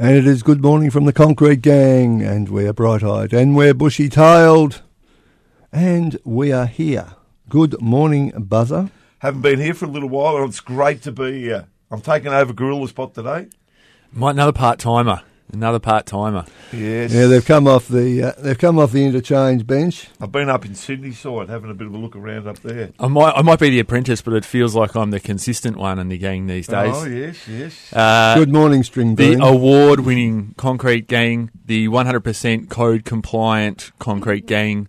And 0.00 0.16
it 0.16 0.26
is 0.26 0.42
good 0.42 0.62
morning 0.62 0.88
from 0.88 1.04
the 1.04 1.12
Concrete 1.12 1.60
Gang, 1.60 2.22
and 2.22 2.48
we're 2.48 2.72
bright 2.72 3.02
eyed, 3.02 3.34
and 3.34 3.54
we're 3.54 3.74
bushy 3.74 4.08
tailed, 4.08 4.80
and 5.70 6.18
we 6.24 6.52
are 6.52 6.64
here. 6.64 7.16
Good 7.50 7.78
morning, 7.82 8.32
Buzzer. 8.34 8.90
Haven't 9.18 9.42
been 9.42 9.60
here 9.60 9.74
for 9.74 9.84
a 9.84 9.88
little 9.88 10.08
while, 10.08 10.38
and 10.38 10.48
it's 10.48 10.60
great 10.60 11.02
to 11.02 11.12
be 11.12 11.42
here. 11.42 11.66
I'm 11.90 12.00
taking 12.00 12.32
over 12.32 12.54
Gorilla 12.54 12.88
Spot 12.88 13.14
today. 13.14 13.48
Might 14.10 14.30
another 14.30 14.54
part 14.54 14.78
timer. 14.78 15.20
Another 15.52 15.78
part 15.78 16.06
timer. 16.06 16.44
Yes. 16.72 17.12
Yeah, 17.12 17.26
they've 17.26 17.44
come 17.44 17.66
off 17.66 17.88
the 17.88 18.22
uh, 18.22 18.32
they've 18.38 18.58
come 18.58 18.78
off 18.78 18.92
the 18.92 19.04
interchange 19.04 19.66
bench. 19.66 20.08
I've 20.20 20.30
been 20.30 20.48
up 20.48 20.64
in 20.64 20.74
Sydney 20.74 21.12
side 21.12 21.48
having 21.48 21.70
a 21.70 21.74
bit 21.74 21.88
of 21.88 21.94
a 21.94 21.96
look 21.98 22.14
around 22.14 22.46
up 22.46 22.60
there. 22.60 22.90
I 23.00 23.08
might 23.08 23.32
I 23.34 23.42
might 23.42 23.58
be 23.58 23.70
the 23.70 23.80
apprentice, 23.80 24.22
but 24.22 24.34
it 24.34 24.44
feels 24.44 24.74
like 24.74 24.94
I'm 24.94 25.10
the 25.10 25.20
consistent 25.20 25.76
one 25.76 25.98
in 25.98 26.08
the 26.08 26.18
gang 26.18 26.46
these 26.46 26.68
days. 26.68 26.94
Oh, 26.94 27.04
yes, 27.04 27.48
yes. 27.48 27.92
Uh, 27.92 28.36
Good 28.36 28.52
morning, 28.52 28.82
String 28.84 29.16
the 29.16 29.38
award 29.42 30.00
winning 30.00 30.54
concrete 30.56 31.08
gang, 31.08 31.50
the 31.64 31.88
100% 31.88 32.68
code 32.68 33.04
compliant 33.04 33.90
concrete 33.98 34.46
gang. 34.46 34.88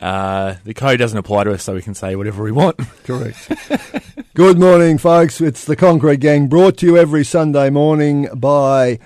Uh, 0.00 0.56
the 0.64 0.74
code 0.74 0.98
doesn't 0.98 1.18
apply 1.18 1.44
to 1.44 1.52
us, 1.52 1.62
so 1.62 1.74
we 1.74 1.82
can 1.82 1.94
say 1.94 2.14
whatever 2.16 2.42
we 2.44 2.52
want. 2.52 2.76
Correct. 3.04 3.50
Good 4.34 4.58
morning, 4.58 4.98
folks. 4.98 5.40
It's 5.40 5.64
the 5.64 5.74
Concrete 5.76 6.20
Gang 6.20 6.48
brought 6.48 6.76
to 6.78 6.86
you 6.86 6.98
every 6.98 7.24
Sunday 7.24 7.70
morning 7.70 8.28
by 8.34 8.98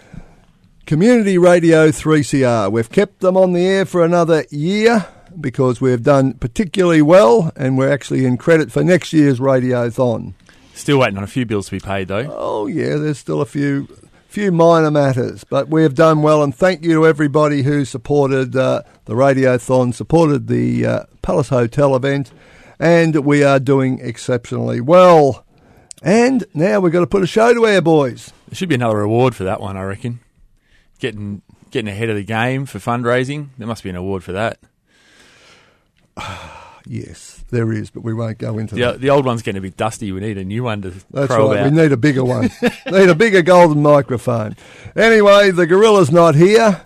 Community 0.90 1.38
Radio 1.38 1.90
3CR. 1.90 2.72
We've 2.72 2.90
kept 2.90 3.20
them 3.20 3.36
on 3.36 3.52
the 3.52 3.64
air 3.64 3.84
for 3.84 4.04
another 4.04 4.44
year 4.50 5.06
because 5.40 5.80
we've 5.80 6.02
done 6.02 6.32
particularly 6.32 7.00
well 7.00 7.52
and 7.54 7.78
we're 7.78 7.92
actually 7.92 8.24
in 8.24 8.36
credit 8.36 8.72
for 8.72 8.82
next 8.82 9.12
year's 9.12 9.38
Radiothon. 9.38 10.34
Still 10.74 10.98
waiting 10.98 11.16
on 11.16 11.22
a 11.22 11.28
few 11.28 11.46
bills 11.46 11.66
to 11.66 11.70
be 11.70 11.78
paid, 11.78 12.08
though. 12.08 12.26
Oh, 12.28 12.66
yeah, 12.66 12.96
there's 12.96 13.18
still 13.18 13.40
a 13.40 13.46
few 13.46 13.86
few 14.26 14.50
minor 14.50 14.90
matters, 14.90 15.44
but 15.44 15.68
we've 15.68 15.94
done 15.94 16.22
well 16.22 16.42
and 16.42 16.52
thank 16.52 16.82
you 16.82 16.94
to 16.94 17.06
everybody 17.06 17.62
who 17.62 17.84
supported 17.84 18.56
uh, 18.56 18.82
the 19.04 19.14
Radiothon, 19.14 19.94
supported 19.94 20.48
the 20.48 20.84
uh, 20.84 21.04
Palace 21.22 21.50
Hotel 21.50 21.94
event, 21.94 22.32
and 22.80 23.14
we 23.24 23.44
are 23.44 23.60
doing 23.60 24.00
exceptionally 24.00 24.80
well. 24.80 25.46
And 26.02 26.44
now 26.52 26.80
we've 26.80 26.92
got 26.92 26.98
to 26.98 27.06
put 27.06 27.22
a 27.22 27.28
show 27.28 27.54
to 27.54 27.64
air, 27.64 27.80
boys. 27.80 28.32
There 28.48 28.56
should 28.56 28.68
be 28.68 28.74
another 28.74 29.02
award 29.02 29.36
for 29.36 29.44
that 29.44 29.60
one, 29.60 29.76
I 29.76 29.84
reckon. 29.84 30.18
Getting 31.00 31.42
getting 31.70 31.88
ahead 31.88 32.10
of 32.10 32.16
the 32.16 32.24
game 32.24 32.66
for 32.66 32.78
fundraising. 32.78 33.48
There 33.58 33.66
must 33.66 33.82
be 33.82 33.90
an 33.90 33.96
award 33.96 34.22
for 34.24 34.32
that. 34.32 34.58
Yes, 36.86 37.44
there 37.50 37.70
is, 37.72 37.90
but 37.90 38.02
we 38.02 38.14
won't 38.14 38.38
go 38.38 38.58
into 38.58 38.74
The, 38.74 38.80
that. 38.80 39.00
the 39.00 39.10
old 39.10 39.26
one's 39.26 39.42
going 39.42 39.54
to 39.54 39.60
be 39.60 39.70
dusty. 39.70 40.10
We 40.12 40.20
need 40.20 40.38
a 40.38 40.44
new 40.44 40.62
one 40.64 40.80
to 40.82 40.90
That's 41.10 41.26
crow 41.32 41.50
right. 41.50 41.60
about. 41.60 41.72
We 41.72 41.76
need 41.82 41.92
a 41.92 41.96
bigger 41.98 42.24
one. 42.24 42.50
need 42.90 43.08
a 43.10 43.14
bigger 43.14 43.42
golden 43.42 43.82
microphone. 43.82 44.56
Anyway, 44.96 45.50
the 45.50 45.66
gorilla's 45.66 46.10
not 46.10 46.34
here. 46.34 46.82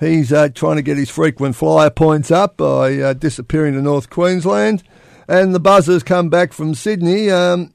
He's 0.00 0.32
uh, 0.32 0.48
trying 0.48 0.76
to 0.76 0.82
get 0.82 0.96
his 0.96 1.10
frequent 1.10 1.56
flyer 1.56 1.90
points 1.90 2.30
up 2.30 2.56
by 2.56 2.98
uh, 2.98 3.12
disappearing 3.12 3.74
to 3.74 3.82
North 3.82 4.08
Queensland. 4.08 4.82
And 5.28 5.54
the 5.54 5.60
buzzers 5.60 6.02
come 6.02 6.30
back 6.30 6.52
from 6.54 6.74
Sydney. 6.74 7.30
Um, 7.30 7.74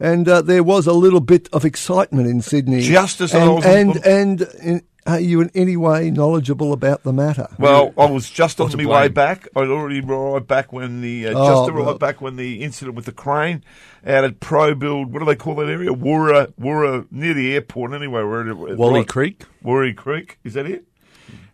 and 0.00 0.26
uh, 0.28 0.40
there 0.40 0.62
was 0.62 0.86
a 0.86 0.92
little 0.92 1.20
bit 1.20 1.48
of 1.52 1.64
excitement 1.64 2.28
in 2.28 2.40
Sydney. 2.42 2.82
Just 2.82 3.20
as 3.20 3.34
I 3.34 3.40
and 3.44 3.64
and, 3.64 3.96
and 4.06 4.40
in, 4.62 4.82
are 5.08 5.20
you 5.20 5.40
in 5.40 5.50
any 5.54 5.76
way 5.76 6.10
knowledgeable 6.10 6.72
about 6.72 7.02
the 7.02 7.12
matter? 7.12 7.48
Well, 7.58 7.94
I 7.96 8.04
was 8.10 8.28
just 8.30 8.60
on 8.60 8.70
my 8.76 8.84
way 8.84 9.08
back. 9.08 9.48
I'd 9.56 9.68
already 9.68 10.00
arrived 10.00 10.46
back 10.46 10.72
when 10.72 11.00
the 11.00 11.28
uh, 11.28 11.32
Oh, 11.34 11.46
just 11.66 11.70
arrived 11.70 11.88
right. 11.88 11.98
back 11.98 12.20
when 12.20 12.36
the 12.36 12.62
incident 12.62 12.94
with 12.94 13.06
the 13.06 13.12
crane 13.12 13.64
out 14.06 14.24
at 14.24 14.38
Pro 14.40 14.74
Build. 14.74 15.12
What 15.12 15.20
do 15.20 15.24
they 15.24 15.34
call 15.36 15.54
that 15.56 15.68
area? 15.68 15.90
Woora, 15.90 16.52
Woora, 16.60 17.06
near 17.10 17.32
the 17.34 17.54
airport. 17.54 17.94
Anyway, 17.94 18.22
where 18.22 18.46
it, 18.46 18.56
Wolli 18.56 18.94
right- 18.98 19.08
Creek. 19.08 19.44
Worry 19.62 19.94
Creek, 19.94 20.38
is 20.44 20.54
that 20.54 20.66
it? 20.66 20.84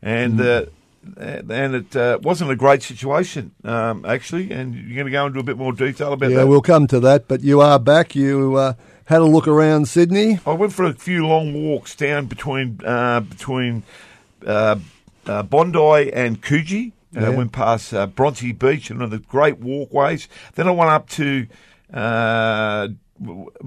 And 0.02 0.38
Mm. 0.40 0.66
uh, 0.66 0.70
and 1.16 1.74
it 1.74 1.94
uh, 1.94 2.18
wasn't 2.22 2.50
a 2.50 2.56
great 2.56 2.82
situation 2.82 3.52
um, 3.62 4.04
actually. 4.06 4.50
And 4.50 4.74
you're 4.74 4.94
going 4.96 5.06
to 5.06 5.12
go 5.12 5.26
into 5.26 5.38
a 5.38 5.42
bit 5.42 5.56
more 5.58 5.72
detail 5.72 6.12
about 6.14 6.30
yeah, 6.30 6.36
that. 6.36 6.42
Yeah, 6.42 6.48
we'll 6.48 6.62
come 6.62 6.86
to 6.88 7.00
that. 7.00 7.28
But 7.28 7.42
you 7.42 7.60
are 7.60 7.78
back. 7.78 8.14
You 8.16 8.54
uh, 8.56 8.72
had 9.06 9.20
a 9.20 9.24
look 9.24 9.46
around 9.46 9.86
Sydney. 9.88 10.40
I 10.46 10.52
went 10.52 10.72
for 10.72 10.84
a 10.84 10.94
few 10.94 11.26
long 11.26 11.52
walks 11.54 11.94
down 11.94 12.26
between 12.26 12.80
uh, 12.84 13.20
between 13.20 13.82
uh, 14.46 14.76
uh, 15.26 15.42
Bondi 15.42 16.12
and 16.12 16.42
Coogee. 16.42 16.92
Uh, 17.16 17.20
Yeah. 17.20 17.28
Went 17.30 17.52
past 17.52 17.94
uh, 17.94 18.06
Bronte 18.08 18.50
Beach 18.52 18.90
and 18.90 19.00
on 19.02 19.10
the 19.10 19.18
great 19.18 19.58
walkways. 19.58 20.26
Then 20.56 20.66
I 20.66 20.72
went 20.72 20.90
up 20.90 21.08
to 21.10 21.46
uh, 21.92 22.88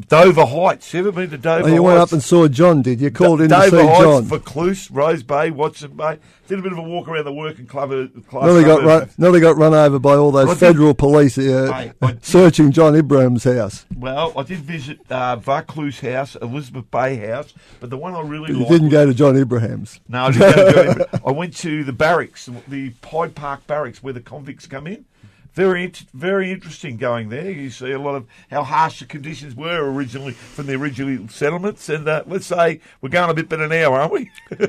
Dover 0.08 0.46
Heights. 0.46 0.94
You 0.94 1.00
ever 1.00 1.12
been 1.12 1.30
to 1.30 1.38
Dover 1.38 1.70
Oh, 1.70 1.74
you 1.74 1.82
went 1.82 2.00
up 2.00 2.12
and 2.12 2.22
saw 2.22 2.48
John, 2.48 2.82
did 2.82 3.00
you? 3.00 3.10
Called 3.12 3.40
in 3.42 3.50
to 3.50 3.56
Dover 3.56 3.80
see 3.82 3.88
Heights, 3.88 4.00
John. 4.02 4.24
Vaucluse, 4.26 4.92
Rose 4.92 5.24
Bay, 5.24 5.52
Watson 5.52 5.96
Bay. 5.96 6.20
Did 6.48 6.60
a 6.60 6.62
bit 6.62 6.72
of 6.74 6.78
a 6.78 6.82
walk 6.84 7.08
around 7.08 7.26
the 7.26 7.34
working 7.34 7.66
club. 7.66 7.92
uh, 7.92 8.08
class 8.30 8.44
Nearly 8.46 8.64
got 8.64 8.84
run, 8.84 9.10
nearly 9.18 9.40
got 9.40 9.58
run 9.58 9.74
over 9.74 10.00
by 10.00 10.16
all 10.16 10.36
I 10.38 10.44
those 10.46 10.54
did- 10.56 10.60
federal 10.60 10.94
police 10.94 11.38
uh, 11.38 11.70
Mate, 11.72 11.94
did- 12.16 12.26
searching 12.26 12.72
John 12.72 12.96
Ibrahim's 12.96 13.46
house. 13.46 13.86
Well, 13.96 14.34
I 14.38 14.44
did 14.44 14.60
visit 14.60 15.00
uh, 15.10 15.38
Vaucluse 15.38 16.02
House, 16.02 16.36
Elizabeth 16.36 16.90
Bay 16.92 17.16
House, 17.16 17.54
but 17.80 17.90
the 17.90 17.98
one 17.98 18.14
I 18.16 18.22
really 18.22 18.52
You 18.52 18.60
liked 18.60 18.72
didn't 18.72 18.88
was- 18.88 18.92
go 18.94 19.06
to 19.08 19.14
John 19.14 19.38
Ibrahim's. 19.38 20.00
No, 20.10 20.26
I 20.26 20.32
didn't 20.32 20.56
go 20.56 20.74
to 20.74 20.94
Johnny. 20.94 21.22
I 21.26 21.32
went 21.32 21.56
to 21.58 21.84
the 21.86 21.94
barracks, 21.94 22.50
the 22.68 22.94
Hyde 23.04 23.34
Park 23.36 23.66
barracks, 23.68 24.04
where 24.04 24.14
the 24.14 24.22
convicts 24.22 24.68
come 24.68 24.88
in. 24.88 25.06
Very, 25.58 25.92
very 26.14 26.52
interesting 26.52 26.98
going 26.98 27.30
there. 27.30 27.50
You 27.50 27.72
see 27.72 27.90
a 27.90 27.98
lot 27.98 28.14
of 28.14 28.28
how 28.52 28.62
harsh 28.62 29.00
the 29.00 29.06
conditions 29.06 29.56
were 29.56 29.92
originally 29.92 30.34
from 30.34 30.68
the 30.68 30.76
original 30.76 31.28
settlements, 31.30 31.90
and 31.90 32.08
uh, 32.08 32.22
let's 32.28 32.46
say 32.46 32.80
we're 33.02 33.10
going 33.10 33.32
a 33.32 33.34
bit 33.34 33.50
better 33.50 33.68
now, 33.68 33.92
aren't 33.92 34.14
we? 34.14 34.32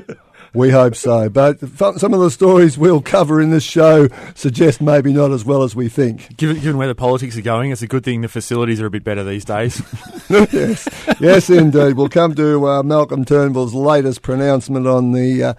We 0.51 0.71
hope 0.71 0.95
so. 0.95 1.29
But 1.29 1.59
some 1.59 2.11
of 2.11 2.19
the 2.21 2.31
stories 2.31 2.75
we'll 2.75 3.03
cover 3.03 3.39
in 3.39 3.51
this 3.51 3.63
show 3.63 4.07
suggest 4.33 4.81
maybe 4.81 5.13
not 5.13 5.29
as 5.29 5.45
well 5.45 5.61
as 5.61 5.75
we 5.75 5.89
think. 5.89 6.37
Given, 6.37 6.55
given 6.55 6.77
where 6.77 6.87
the 6.87 6.95
politics 6.95 7.37
are 7.37 7.43
going, 7.43 7.69
it's 7.69 7.83
a 7.83 7.87
good 7.87 8.03
thing 8.03 8.21
the 8.21 8.27
facilities 8.27 8.81
are 8.81 8.87
a 8.87 8.89
bit 8.89 9.03
better 9.03 9.23
these 9.23 9.45
days. 9.45 9.79
yes, 10.29 10.89
yes, 11.19 11.51
indeed. 11.51 11.93
We'll 11.93 12.09
come 12.09 12.33
to 12.33 12.67
uh, 12.67 12.81
Malcolm 12.81 13.25
Turnbull's 13.25 13.75
latest 13.75 14.23
pronouncement 14.23 14.87
on 14.87 15.11
the. 15.11 15.43
Uh, 15.43 15.53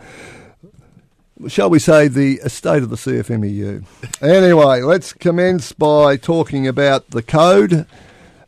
shall 1.49 1.71
we 1.71 1.79
say, 1.79 2.09
the 2.09 2.39
state 2.49 2.83
of 2.83 2.91
the 2.91 2.97
CFMEU. 2.97 3.85
anyway, 4.23 4.83
let's 4.83 5.13
commence 5.13 5.73
by 5.73 6.17
talking 6.17 6.67
about 6.67 7.11
the 7.11 7.23
code. 7.23 7.87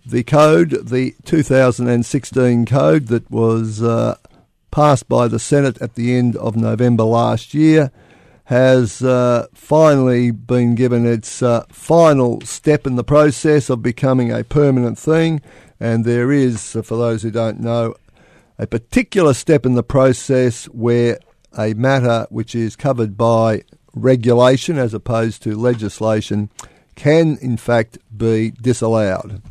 The 0.04 0.24
code, 0.24 0.88
the 0.88 1.14
2016 1.24 2.66
code 2.66 3.06
that 3.06 3.30
was 3.30 3.82
uh, 3.82 4.16
passed 4.70 5.08
by 5.08 5.28
the 5.28 5.38
Senate 5.38 5.80
at 5.80 5.94
the 5.94 6.16
end 6.16 6.36
of 6.36 6.56
November 6.56 7.04
last 7.04 7.54
year, 7.54 7.92
has 8.44 9.02
uh, 9.02 9.46
finally 9.54 10.30
been 10.30 10.74
given 10.74 11.06
its 11.06 11.42
uh, 11.42 11.64
final 11.70 12.40
step 12.40 12.86
in 12.86 12.96
the 12.96 13.04
process 13.04 13.70
of 13.70 13.82
becoming 13.82 14.32
a 14.32 14.44
permanent 14.44 14.98
thing. 14.98 15.40
And 15.78 16.04
there 16.04 16.32
is, 16.32 16.72
for 16.72 16.96
those 16.96 17.22
who 17.22 17.30
don't 17.30 17.60
know, 17.60 17.94
a 18.58 18.66
particular 18.66 19.34
step 19.34 19.64
in 19.64 19.74
the 19.74 19.82
process 19.82 20.66
where 20.66 21.18
a 21.56 21.74
matter 21.74 22.26
which 22.30 22.54
is 22.54 22.76
covered 22.76 23.16
by 23.16 23.62
regulation 23.94 24.78
as 24.78 24.94
opposed 24.94 25.42
to 25.42 25.56
legislation 25.56 26.50
can 26.94 27.36
in 27.38 27.56
fact 27.56 27.98
be 28.16 28.50
disallowed. 28.50 29.42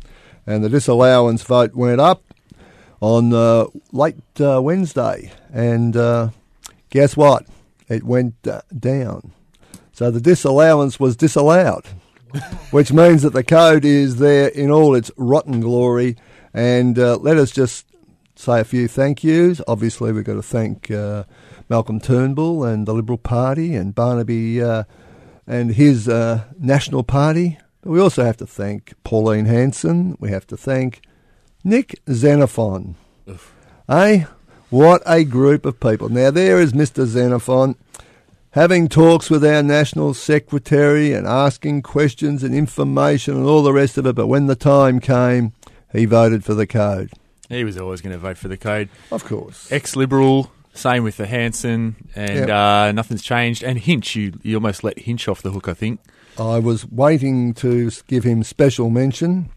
And 0.46 0.64
the 0.64 0.68
disallowance 0.68 1.42
vote 1.42 1.74
went 1.74 2.00
up 2.00 2.22
on 3.00 3.32
uh, 3.32 3.66
late 3.92 4.16
uh, 4.40 4.60
Wednesday. 4.62 5.32
And 5.52 5.96
uh, 5.96 6.30
guess 6.90 7.16
what? 7.16 7.46
It 7.88 8.04
went 8.04 8.34
uh, 8.46 8.62
down. 8.76 9.32
So 9.92 10.10
the 10.10 10.20
disallowance 10.20 10.98
was 10.98 11.16
disallowed, 11.16 11.86
which 12.70 12.92
means 12.92 13.22
that 13.22 13.34
the 13.34 13.44
code 13.44 13.84
is 13.84 14.16
there 14.16 14.48
in 14.48 14.70
all 14.70 14.94
its 14.94 15.10
rotten 15.16 15.60
glory. 15.60 16.16
And 16.54 16.98
uh, 16.98 17.16
let 17.16 17.36
us 17.36 17.50
just 17.50 17.86
say 18.34 18.60
a 18.60 18.64
few 18.64 18.88
thank 18.88 19.22
yous. 19.22 19.60
Obviously, 19.68 20.12
we've 20.12 20.24
got 20.24 20.34
to 20.34 20.42
thank 20.42 20.90
uh, 20.90 21.24
Malcolm 21.72 22.00
Turnbull 22.00 22.64
and 22.64 22.86
the 22.86 22.92
Liberal 22.92 23.16
Party 23.16 23.74
and 23.74 23.94
Barnaby 23.94 24.62
uh, 24.62 24.84
and 25.46 25.74
his 25.74 26.06
uh, 26.06 26.44
National 26.58 27.02
Party. 27.02 27.58
We 27.82 27.98
also 27.98 28.24
have 28.24 28.36
to 28.36 28.46
thank 28.46 28.92
Pauline 29.04 29.46
Hanson. 29.46 30.18
We 30.20 30.28
have 30.28 30.46
to 30.48 30.56
thank 30.58 31.00
Nick 31.64 31.98
Xenophon. 32.10 32.96
Eh? 33.88 34.24
What 34.68 35.02
a 35.06 35.24
group 35.24 35.64
of 35.64 35.80
people. 35.80 36.10
Now, 36.10 36.30
there 36.30 36.60
is 36.60 36.74
Mr. 36.74 37.06
Xenophon 37.06 37.76
having 38.50 38.86
talks 38.86 39.30
with 39.30 39.42
our 39.42 39.62
National 39.62 40.12
Secretary 40.12 41.14
and 41.14 41.26
asking 41.26 41.80
questions 41.80 42.42
and 42.42 42.54
information 42.54 43.34
and 43.34 43.46
all 43.46 43.62
the 43.62 43.72
rest 43.72 43.96
of 43.96 44.04
it, 44.04 44.14
but 44.14 44.26
when 44.26 44.46
the 44.46 44.54
time 44.54 45.00
came, 45.00 45.54
he 45.90 46.04
voted 46.04 46.44
for 46.44 46.52
the 46.52 46.66
code. 46.66 47.10
he 47.48 47.64
was 47.64 47.78
always 47.78 48.02
going 48.02 48.12
to 48.12 48.18
vote 48.18 48.36
for 48.36 48.48
the 48.48 48.58
code. 48.58 48.90
Of 49.10 49.24
course. 49.24 49.72
Ex 49.72 49.96
Liberal, 49.96 50.52
same 50.74 51.04
with 51.04 51.16
the 51.16 51.26
Hanson, 51.26 51.96
and 52.14 52.48
Yep. 52.48 52.48
uh, 52.48 52.92
nothing's 52.92 53.22
changed. 53.22 53.62
And 53.62 53.78
Hinch, 53.78 54.16
you, 54.16 54.32
you 54.42 54.56
almost 54.56 54.82
let 54.84 54.98
Hinch 55.00 55.28
off 55.28 55.42
the 55.42 55.50
hook, 55.50 55.68
I 55.68 55.74
think. 55.74 56.00
I 56.38 56.58
was 56.58 56.86
waiting 56.90 57.52
to 57.54 57.90
give 58.06 58.24
him 58.24 58.42
special 58.42 58.88
mention 58.88 59.50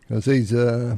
because 0.00 0.24
he's 0.24 0.54
uh, 0.54 0.96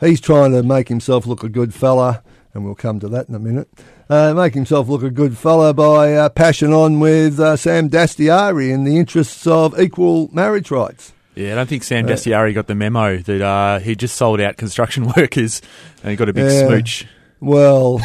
he's 0.00 0.20
trying 0.20 0.52
to 0.52 0.62
make 0.62 0.88
himself 0.88 1.26
look 1.26 1.42
a 1.44 1.48
good 1.50 1.74
fella, 1.74 2.22
and 2.54 2.64
we'll 2.64 2.74
come 2.74 2.98
to 3.00 3.08
that 3.08 3.28
in 3.28 3.34
a 3.34 3.38
minute. 3.38 3.68
Uh, 4.08 4.32
make 4.34 4.54
himself 4.54 4.88
look 4.88 5.02
a 5.02 5.10
good 5.10 5.36
fella 5.38 5.72
by 5.74 6.14
uh, 6.14 6.28
passion 6.30 6.72
on 6.72 7.00
with 7.00 7.38
uh, 7.40 7.56
Sam 7.56 7.88
Dastyari 7.90 8.70
in 8.70 8.84
the 8.84 8.96
interests 8.98 9.46
of 9.46 9.78
equal 9.80 10.28
marriage 10.32 10.70
rights. 10.70 11.12
Yeah, 11.34 11.52
I 11.52 11.54
don't 11.56 11.68
think 11.68 11.82
Sam 11.82 12.06
Dastyari 12.06 12.52
got 12.52 12.66
the 12.66 12.74
memo 12.74 13.16
that 13.18 13.40
uh, 13.42 13.78
he 13.78 13.94
just 13.96 14.16
sold 14.16 14.38
out 14.40 14.58
construction 14.58 15.10
workers 15.16 15.62
and 16.02 16.10
he 16.10 16.16
got 16.16 16.28
a 16.28 16.32
big 16.34 16.44
Yeah. 16.44 16.66
smooch. 16.66 17.06
Well, 17.40 18.00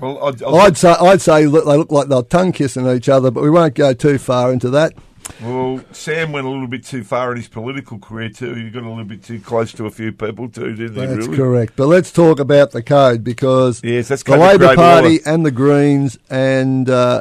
Well, 0.00 0.24
I'd, 0.24 0.42
I'd, 0.42 0.54
I'd 0.54 0.76
say 0.76 0.90
I'd 0.92 1.20
say 1.20 1.46
look, 1.46 1.64
they 1.66 1.76
look 1.76 1.92
like 1.92 2.08
they're 2.08 2.22
tongue 2.22 2.52
kissing 2.52 2.86
each 2.88 3.08
other, 3.08 3.30
but 3.30 3.42
we 3.42 3.50
won't 3.50 3.74
go 3.74 3.92
too 3.92 4.18
far 4.18 4.52
into 4.52 4.70
that. 4.70 4.94
well, 5.42 5.80
Sam 5.92 6.32
went 6.32 6.46
a 6.46 6.50
little 6.50 6.66
bit 6.66 6.84
too 6.84 7.04
far 7.04 7.30
in 7.32 7.36
his 7.36 7.48
political 7.48 7.98
career 7.98 8.30
too. 8.30 8.54
He 8.54 8.70
got 8.70 8.82
a 8.82 8.88
little 8.88 9.04
bit 9.04 9.22
too 9.22 9.40
close 9.40 9.72
to 9.74 9.86
a 9.86 9.90
few 9.90 10.12
people 10.12 10.48
too, 10.48 10.74
didn't 10.74 10.94
he? 10.94 11.06
That's 11.06 11.26
really? 11.26 11.36
correct. 11.36 11.74
But 11.76 11.86
let's 11.88 12.10
talk 12.12 12.40
about 12.40 12.72
the 12.72 12.82
code 12.82 13.22
because 13.22 13.80
Yes, 13.84 14.08
that's 14.08 14.22
the 14.22 14.36
Labor 14.36 14.74
Party 14.74 15.18
Order. 15.18 15.30
and 15.30 15.46
the 15.46 15.50
Greens 15.50 16.18
and 16.30 16.88
uh, 16.90 17.20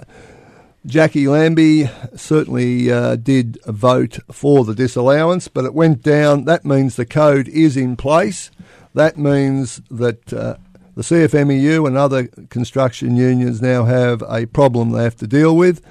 Jacqui 0.88 1.28
Lambie 1.28 1.90
certainly 2.16 2.92
uh, 2.92 3.16
did 3.18 3.60
vote 3.66 4.20
for 4.32 4.64
the 4.64 4.74
disallowance, 4.74 5.48
but 5.48 5.66
it 5.66 5.74
went 5.74 6.02
down. 6.02 6.46
That 6.46 6.66
means 6.66 6.96
the 6.96 7.06
code 7.06 7.48
is 7.50 7.76
in 7.78 7.96
place. 7.98 8.50
That 8.96 9.18
means 9.18 9.82
that 9.92 10.32
uh, 10.34 10.56
the 11.00 11.06
CFMEU 11.06 11.88
and 11.88 11.96
other 11.96 12.28
construction 12.50 13.16
unions 13.16 13.62
now 13.62 13.86
have 13.86 14.22
a 14.24 14.46
problem 14.48 14.92
they 14.92 15.04
have 15.06 15.16
to 15.16 15.28
deal 15.28 15.56
with, 15.56 15.82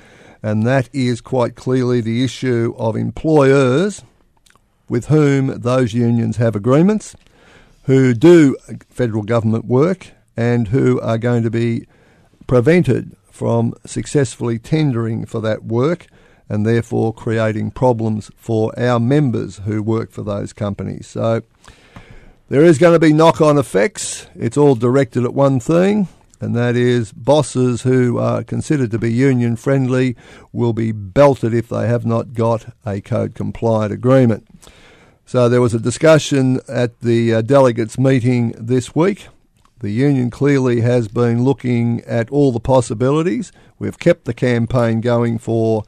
and 0.42 0.66
that 0.66 0.90
is 0.92 1.22
quite 1.22 1.54
clearly 1.54 2.02
the 2.02 2.22
issue 2.22 2.74
of 2.76 2.94
employers 2.94 4.04
with 4.86 5.06
whom 5.06 5.46
those 5.62 5.94
unions 5.94 6.36
have 6.36 6.54
agreements 6.54 7.16
who 7.84 8.12
do 8.12 8.54
federal 8.90 9.22
government 9.22 9.64
work 9.64 10.08
and 10.36 10.68
who 10.68 11.00
are 11.00 11.16
going 11.16 11.42
to 11.42 11.50
be 11.50 11.86
prevented 12.46 13.16
from 13.30 13.72
successfully 13.86 14.58
tendering 14.58 15.24
for 15.24 15.40
that 15.40 15.64
work 15.64 16.06
and 16.50 16.66
therefore 16.66 17.14
creating 17.14 17.70
problems 17.70 18.30
for 18.36 18.78
our 18.78 19.00
members 19.00 19.56
who 19.64 19.82
work 19.82 20.10
for 20.10 20.22
those 20.22 20.52
companies. 20.52 21.06
So 21.06 21.40
there 22.48 22.64
is 22.64 22.78
going 22.78 22.94
to 22.94 22.98
be 22.98 23.12
knock 23.12 23.40
on 23.40 23.58
effects. 23.58 24.26
It's 24.34 24.56
all 24.56 24.74
directed 24.74 25.24
at 25.24 25.34
one 25.34 25.60
thing, 25.60 26.08
and 26.40 26.56
that 26.56 26.76
is 26.76 27.12
bosses 27.12 27.82
who 27.82 28.18
are 28.18 28.42
considered 28.42 28.90
to 28.92 28.98
be 28.98 29.12
union 29.12 29.56
friendly 29.56 30.16
will 30.52 30.72
be 30.72 30.92
belted 30.92 31.52
if 31.52 31.68
they 31.68 31.86
have 31.86 32.06
not 32.06 32.32
got 32.32 32.74
a 32.86 33.00
code 33.02 33.34
compliant 33.34 33.92
agreement. 33.92 34.46
So 35.26 35.50
there 35.50 35.60
was 35.60 35.74
a 35.74 35.78
discussion 35.78 36.60
at 36.68 37.00
the 37.00 37.34
uh, 37.34 37.42
delegates 37.42 37.98
meeting 37.98 38.54
this 38.58 38.94
week. 38.94 39.28
The 39.80 39.90
union 39.90 40.30
clearly 40.30 40.80
has 40.80 41.06
been 41.06 41.44
looking 41.44 42.00
at 42.06 42.30
all 42.30 42.50
the 42.50 42.60
possibilities. 42.60 43.52
We've 43.78 43.98
kept 43.98 44.24
the 44.24 44.32
campaign 44.32 45.02
going 45.02 45.38
for, 45.38 45.84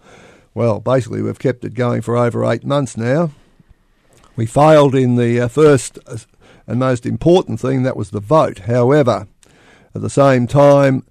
well, 0.53 0.79
basically 0.79 1.23
we've 1.23 1.39
kept 1.39 1.65
it 1.65 1.73
going 1.73 2.03
for 2.03 2.19
over 2.19 2.45
eight 2.45 2.65
months 2.65 2.99
now. 2.99 3.31
We 4.37 4.45
failed 4.45 4.95
in 4.95 5.17
the 5.17 5.41
uh, 5.41 5.49
first 5.49 5.99
uh, 6.07 6.19
and 6.71 6.79
most 6.79 7.05
important 7.05 7.59
thing, 7.59 7.83
that 7.83 7.97
was 7.97 8.11
the 8.11 8.21
vote. 8.21 8.61
However, 8.61 9.27
at 9.93 10.03
the 10.03 10.09
same 10.09 10.47
time, 10.47 11.05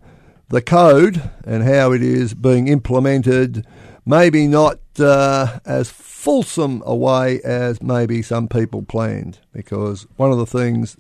the 0.48 0.62
code 0.62 1.30
and 1.44 1.64
how 1.64 1.92
it 1.92 2.02
is 2.02 2.34
being 2.34 2.70
implemented, 2.70 3.68
maybe 4.06 4.48
not 4.48 4.80
uh, 4.98 5.60
as 5.66 5.90
fulsome 5.90 6.82
a 6.86 6.96
way 6.96 7.42
as 7.42 7.84
maybe 7.84 8.22
some 8.22 8.48
people 8.48 8.84
planned. 8.84 9.40
Because 9.52 10.08
one 10.16 10.32
of 10.32 10.38
the 10.38 10.46
things 10.46 10.96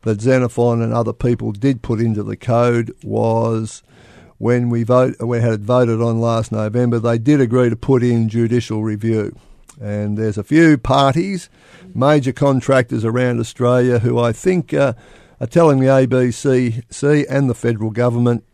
that 0.00 0.20
Xenophon 0.20 0.82
and 0.82 0.92
other 0.92 1.12
people 1.12 1.52
did 1.52 1.80
put 1.80 2.00
into 2.00 2.24
the 2.24 2.36
code 2.36 2.92
was 3.04 3.84
when 4.38 4.68
we 4.68 4.82
vote, 4.82 5.14
we 5.20 5.40
had 5.40 5.62
voted 5.62 6.02
on 6.02 6.20
last 6.20 6.50
November, 6.50 6.98
they 6.98 7.18
did 7.18 7.40
agree 7.40 7.70
to 7.70 7.76
put 7.76 8.02
in 8.02 8.28
judicial 8.28 8.82
review. 8.82 9.38
And 9.82 10.16
there's 10.16 10.38
a 10.38 10.44
few 10.44 10.78
parties, 10.78 11.50
major 11.92 12.32
contractors 12.32 13.04
around 13.04 13.40
Australia, 13.40 13.98
who 13.98 14.16
I 14.16 14.32
think 14.32 14.72
uh, 14.72 14.92
are 15.40 15.46
telling 15.48 15.80
the 15.80 15.86
ABC 15.86 17.26
and 17.28 17.50
the 17.50 17.54
federal 17.54 17.90
government, 17.90 18.44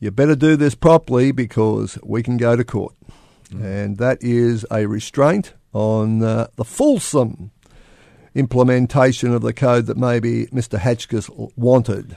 you 0.00 0.10
better 0.10 0.34
do 0.34 0.56
this 0.56 0.74
properly 0.74 1.30
because 1.30 1.96
we 2.02 2.24
can 2.24 2.38
go 2.38 2.56
to 2.56 2.64
court. 2.64 2.94
And 3.52 3.98
that 3.98 4.18
is 4.20 4.66
a 4.68 4.86
restraint 4.86 5.54
on 5.72 6.24
uh, 6.24 6.48
the 6.56 6.64
fulsome 6.64 7.52
implementation 8.34 9.32
of 9.32 9.42
the 9.42 9.52
code 9.52 9.86
that 9.86 9.96
maybe 9.96 10.46
Mr. 10.46 10.80
Hadgkiss 10.80 11.30
wanted, 11.56 12.16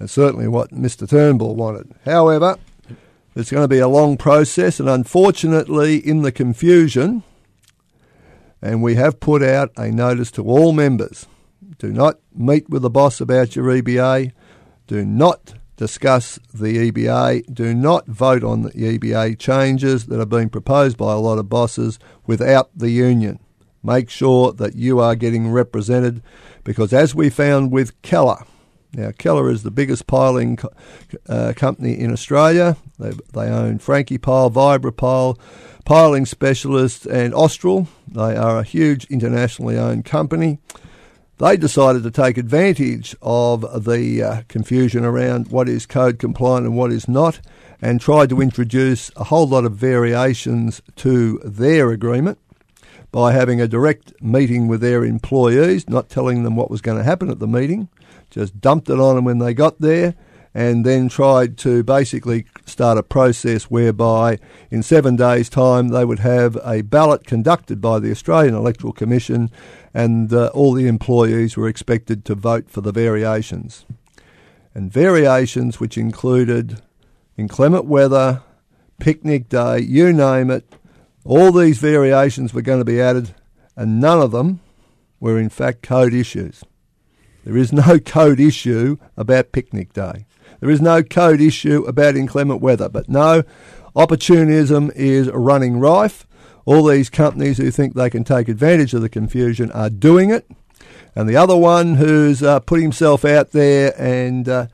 and 0.00 0.10
certainly 0.10 0.48
what 0.48 0.70
Mr. 0.70 1.08
Turnbull 1.08 1.54
wanted. 1.54 1.94
However, 2.04 2.58
it's 3.34 3.50
going 3.50 3.64
to 3.64 3.68
be 3.68 3.78
a 3.78 3.88
long 3.88 4.16
process, 4.16 4.80
and 4.80 4.88
unfortunately, 4.88 5.96
in 5.96 6.22
the 6.22 6.32
confusion, 6.32 7.22
and 8.62 8.82
we 8.82 8.96
have 8.96 9.20
put 9.20 9.42
out 9.42 9.70
a 9.76 9.90
notice 9.90 10.30
to 10.32 10.44
all 10.44 10.72
members 10.72 11.26
do 11.80 11.92
not 11.92 12.18
meet 12.34 12.68
with 12.68 12.82
the 12.82 12.90
boss 12.90 13.22
about 13.22 13.56
your 13.56 13.64
EBA, 13.64 14.32
do 14.86 15.04
not 15.04 15.54
discuss 15.78 16.38
the 16.52 16.92
EBA, 16.92 17.52
do 17.52 17.74
not 17.74 18.06
vote 18.06 18.44
on 18.44 18.62
the 18.62 18.70
EBA 18.70 19.38
changes 19.38 20.04
that 20.06 20.20
are 20.20 20.26
being 20.26 20.50
proposed 20.50 20.98
by 20.98 21.12
a 21.12 21.18
lot 21.18 21.38
of 21.38 21.48
bosses 21.48 21.98
without 22.26 22.70
the 22.76 22.90
union. 22.90 23.38
Make 23.82 24.10
sure 24.10 24.52
that 24.52 24.76
you 24.76 25.00
are 25.00 25.16
getting 25.16 25.50
represented 25.50 26.22
because, 26.64 26.92
as 26.92 27.14
we 27.14 27.30
found 27.30 27.72
with 27.72 28.00
Keller, 28.02 28.44
Now, 28.92 29.12
Keller 29.12 29.50
is 29.50 29.62
the 29.62 29.70
biggest 29.70 30.06
piling 30.06 30.58
uh, 31.28 31.52
company 31.54 31.98
in 31.98 32.12
Australia. 32.12 32.76
They, 32.98 33.12
they 33.32 33.48
own 33.48 33.78
Franki 33.78 34.20
Pile, 34.20 34.50
Vibro 34.50 34.96
Pile, 34.96 35.38
Piling 35.84 36.26
Specialists, 36.26 37.06
and 37.06 37.32
Austral. 37.34 37.88
They 38.08 38.36
are 38.36 38.58
a 38.58 38.64
huge 38.64 39.04
internationally 39.06 39.78
owned 39.78 40.04
company. 40.04 40.58
They 41.38 41.56
decided 41.56 42.02
to 42.02 42.10
take 42.10 42.36
advantage 42.36 43.16
of 43.22 43.84
the 43.84 44.22
uh, 44.22 44.42
confusion 44.48 45.04
around 45.04 45.48
what 45.48 45.68
is 45.68 45.86
code 45.86 46.18
compliant 46.18 46.66
and 46.66 46.76
what 46.76 46.92
is 46.92 47.08
not 47.08 47.40
and 47.80 47.98
tried 48.00 48.28
to 48.28 48.42
introduce 48.42 49.10
a 49.16 49.24
whole 49.24 49.48
lot 49.48 49.64
of 49.64 49.72
variations 49.72 50.82
to 50.96 51.40
their 51.42 51.92
agreement 51.92 52.38
by 53.12 53.32
having 53.32 53.60
a 53.60 53.68
direct 53.68 54.12
meeting 54.22 54.68
with 54.68 54.80
their 54.80 55.04
employees, 55.04 55.88
not 55.88 56.08
telling 56.08 56.42
them 56.42 56.56
what 56.56 56.70
was 56.70 56.80
going 56.80 56.98
to 56.98 57.04
happen 57.04 57.30
at 57.30 57.38
the 57.38 57.48
meeting, 57.48 57.88
just 58.30 58.60
dumped 58.60 58.88
it 58.88 59.00
on 59.00 59.16
them 59.16 59.24
when 59.24 59.38
they 59.38 59.52
got 59.52 59.80
there, 59.80 60.14
and 60.54 60.84
then 60.84 61.08
tried 61.08 61.56
to 61.58 61.82
basically 61.84 62.44
start 62.66 62.98
a 62.98 63.02
process 63.02 63.64
whereby 63.64 64.38
in 64.70 64.82
seven 64.82 65.16
days' 65.16 65.48
time 65.48 65.88
they 65.88 66.04
would 66.04 66.18
have 66.20 66.56
a 66.64 66.82
ballot 66.82 67.24
conducted 67.24 67.80
by 67.80 67.98
the 67.98 68.10
Australian 68.10 68.54
Electoral 68.54 68.92
Commission 68.92 69.50
and 69.94 70.32
uh, 70.32 70.46
all 70.48 70.72
the 70.72 70.86
employees 70.86 71.56
were 71.56 71.68
expected 71.68 72.24
to 72.24 72.34
vote 72.34 72.68
for 72.68 72.80
the 72.80 72.92
variations. 72.92 73.84
And 74.74 74.92
variations 74.92 75.80
which 75.80 75.98
included 75.98 76.80
inclement 77.36 77.86
weather, 77.86 78.42
picnic 78.98 79.48
day, 79.48 79.80
you 79.80 80.12
name 80.12 80.50
it, 80.50 80.64
all 81.24 81.52
these 81.52 81.78
variations 81.78 82.54
were 82.54 82.62
going 82.62 82.78
to 82.78 82.84
be 82.84 83.00
added, 83.00 83.34
and 83.76 84.00
none 84.00 84.20
of 84.20 84.30
them 84.30 84.60
were 85.18 85.38
in 85.38 85.48
fact 85.48 85.82
code 85.82 86.14
issues. 86.14 86.64
There 87.44 87.56
is 87.56 87.72
no 87.72 87.98
code 88.04 88.40
issue 88.40 88.96
about 89.16 89.52
picnic 89.52 89.92
day. 89.92 90.26
There 90.60 90.70
is 90.70 90.80
no 90.80 91.02
code 91.02 91.40
issue 91.40 91.84
about 91.84 92.16
inclement 92.16 92.60
weather. 92.60 92.88
But 92.88 93.08
no, 93.08 93.42
opportunism 93.96 94.90
is 94.94 95.30
running 95.30 95.78
rife. 95.78 96.26
All 96.66 96.84
these 96.84 97.08
companies 97.08 97.56
who 97.56 97.70
think 97.70 97.94
they 97.94 98.10
can 98.10 98.24
take 98.24 98.48
advantage 98.48 98.92
of 98.92 99.00
the 99.00 99.08
confusion 99.08 99.72
are 99.72 99.90
doing 99.90 100.30
it. 100.30 100.46
And 101.14 101.28
the 101.28 101.36
other 101.36 101.56
one 101.56 101.94
who's 101.96 102.42
uh, 102.42 102.60
put 102.60 102.80
himself 102.80 103.24
out 103.24 103.52
there 103.52 103.94
and 104.00 104.48
uh, 104.48 104.66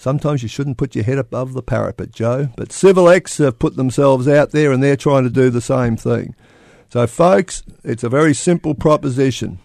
sometimes 0.00 0.42
you 0.42 0.48
shouldn't 0.48 0.78
put 0.78 0.94
your 0.94 1.04
head 1.04 1.18
above 1.18 1.52
the 1.52 1.62
parapet, 1.62 2.10
Joe. 2.10 2.48
But 2.56 2.70
Civilex 2.70 3.38
have 3.44 3.58
put 3.58 3.76
themselves 3.76 4.26
out 4.26 4.50
there 4.50 4.72
and 4.72 4.82
they're 4.82 4.96
trying 4.96 5.24
to 5.24 5.30
do 5.30 5.50
the 5.50 5.60
same 5.60 5.96
thing. 5.96 6.34
So, 6.88 7.06
folks, 7.06 7.62
it's 7.84 8.02
a 8.02 8.08
very 8.08 8.34
simple 8.34 8.74
proposition. 8.74 9.58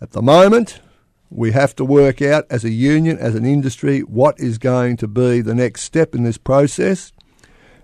At 0.00 0.12
the 0.12 0.22
moment, 0.22 0.80
we 1.30 1.52
have 1.52 1.74
to 1.76 1.84
work 1.84 2.20
out 2.20 2.44
as 2.50 2.64
a 2.64 2.70
union, 2.70 3.18
as 3.18 3.34
an 3.34 3.46
industry, 3.46 4.00
what 4.00 4.38
is 4.38 4.58
going 4.58 4.98
to 4.98 5.08
be 5.08 5.40
the 5.40 5.54
next 5.54 5.82
step 5.82 6.14
in 6.14 6.22
this 6.22 6.38
process. 6.38 7.10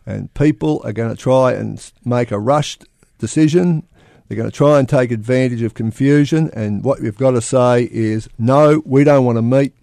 And 0.05 0.33
people 0.35 0.83
are 0.85 0.93
going 0.93 1.11
to 1.11 1.21
try 1.21 1.53
and 1.53 1.91
make 2.05 2.31
a 2.31 2.39
rushed 2.39 2.85
decision. 3.19 3.89
They're 4.29 4.37
going 4.37 4.51
to 4.51 4.57
try 4.57 4.79
and 4.79 4.89
take 4.89 5.11
advantage 5.11 5.63
of 5.63 5.75
confusion. 5.75 6.51
And 6.53 6.85
what 6.85 7.01
we've 7.01 7.17
got 7.17 7.33
to 7.33 7.41
say 7.41 7.89
is 7.91 8.29
no, 8.39 8.83
we 8.85 9.05
don't 9.05 9.25
want 9.25 9.39
to 9.39 9.43
meet. 9.43 9.75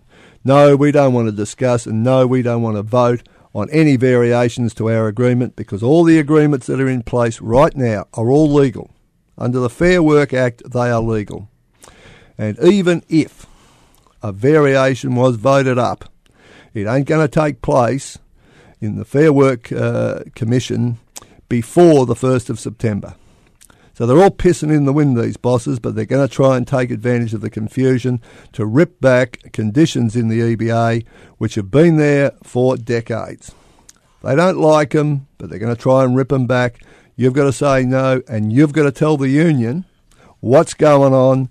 No, 0.44 0.76
we 0.76 0.92
don't 0.92 1.14
want 1.14 1.28
to 1.28 1.32
discuss. 1.32 1.86
And 1.86 2.04
no, 2.04 2.28
we 2.28 2.42
don't 2.42 2.62
want 2.62 2.78
to 2.78 2.84
vote 2.84 3.28
on 3.54 3.70
any 3.72 3.96
variations 3.96 4.74
to 4.76 4.90
our 4.90 5.08
agreement 5.08 5.56
because 5.56 5.82
all 5.82 6.04
the 6.04 6.20
agreements 6.20 6.68
that 6.68 6.80
are 6.80 6.88
in 6.88 7.04
place 7.04 7.42
right 7.42 7.76
now 7.76 8.06
are 8.14 8.30
all 8.30 8.52
legal. 8.52 8.92
Under 9.38 9.60
the 9.60 9.70
Fair 9.70 10.02
Work 10.02 10.34
Act, 10.34 10.64
they 10.70 10.90
are 10.90 11.02
legal. 11.02 11.50
And 12.38 12.58
even 12.60 13.04
if 13.10 13.48
a 14.22 14.32
variation 14.32 15.16
was 15.16 15.36
voted 15.38 15.78
up, 15.78 16.06
it 16.74 16.88
ain't 16.88 17.08
going 17.08 17.28
to 17.28 17.28
take 17.28 17.62
place 17.62 18.18
in 18.80 18.98
the 18.98 19.06
Fair 19.06 19.34
Work 19.34 19.72
uh, 19.72 20.20
Commission 20.36 21.00
before 21.50 22.06
the 22.06 22.14
1st 22.14 22.50
of 22.50 22.60
September. 22.60 23.16
So 23.98 24.06
they're 24.06 24.22
all 24.22 24.30
pissing 24.30 24.72
in 24.72 24.86
the 24.86 24.94
wind, 24.94 25.18
these 25.18 25.38
bosses, 25.38 25.80
but 25.80 25.96
they're 25.96 26.06
going 26.06 26.28
to 26.28 26.32
try 26.32 26.56
and 26.56 26.68
take 26.68 26.92
advantage 26.92 27.34
of 27.34 27.42
the 27.42 27.50
confusion 27.50 28.22
to 28.54 28.64
rip 28.64 29.02
back 29.02 29.52
conditions 29.54 30.16
in 30.16 30.28
the 30.28 30.56
EBA 30.56 31.04
which 31.40 31.56
have 31.56 31.72
been 31.72 31.98
there 31.98 32.34
for 32.44 32.78
decades. 32.78 33.56
They 34.22 34.36
don't 34.36 34.60
like 34.60 34.92
them, 34.92 35.26
but 35.40 35.50
they're 35.50 35.58
going 35.58 35.76
to 35.76 35.82
try 35.82 36.04
and 36.04 36.16
rip 36.16 36.30
them 36.30 36.46
back. 36.46 36.80
You've 37.16 37.34
got 37.34 37.46
to 37.46 37.52
say 37.52 37.86
no, 37.86 38.22
and 38.28 38.54
you've 38.54 38.72
got 38.72 38.84
to 38.84 38.92
tell 38.92 39.18
the 39.18 39.30
union 39.30 39.84
what's 40.42 40.76
going 40.76 41.16
on, 41.16 41.50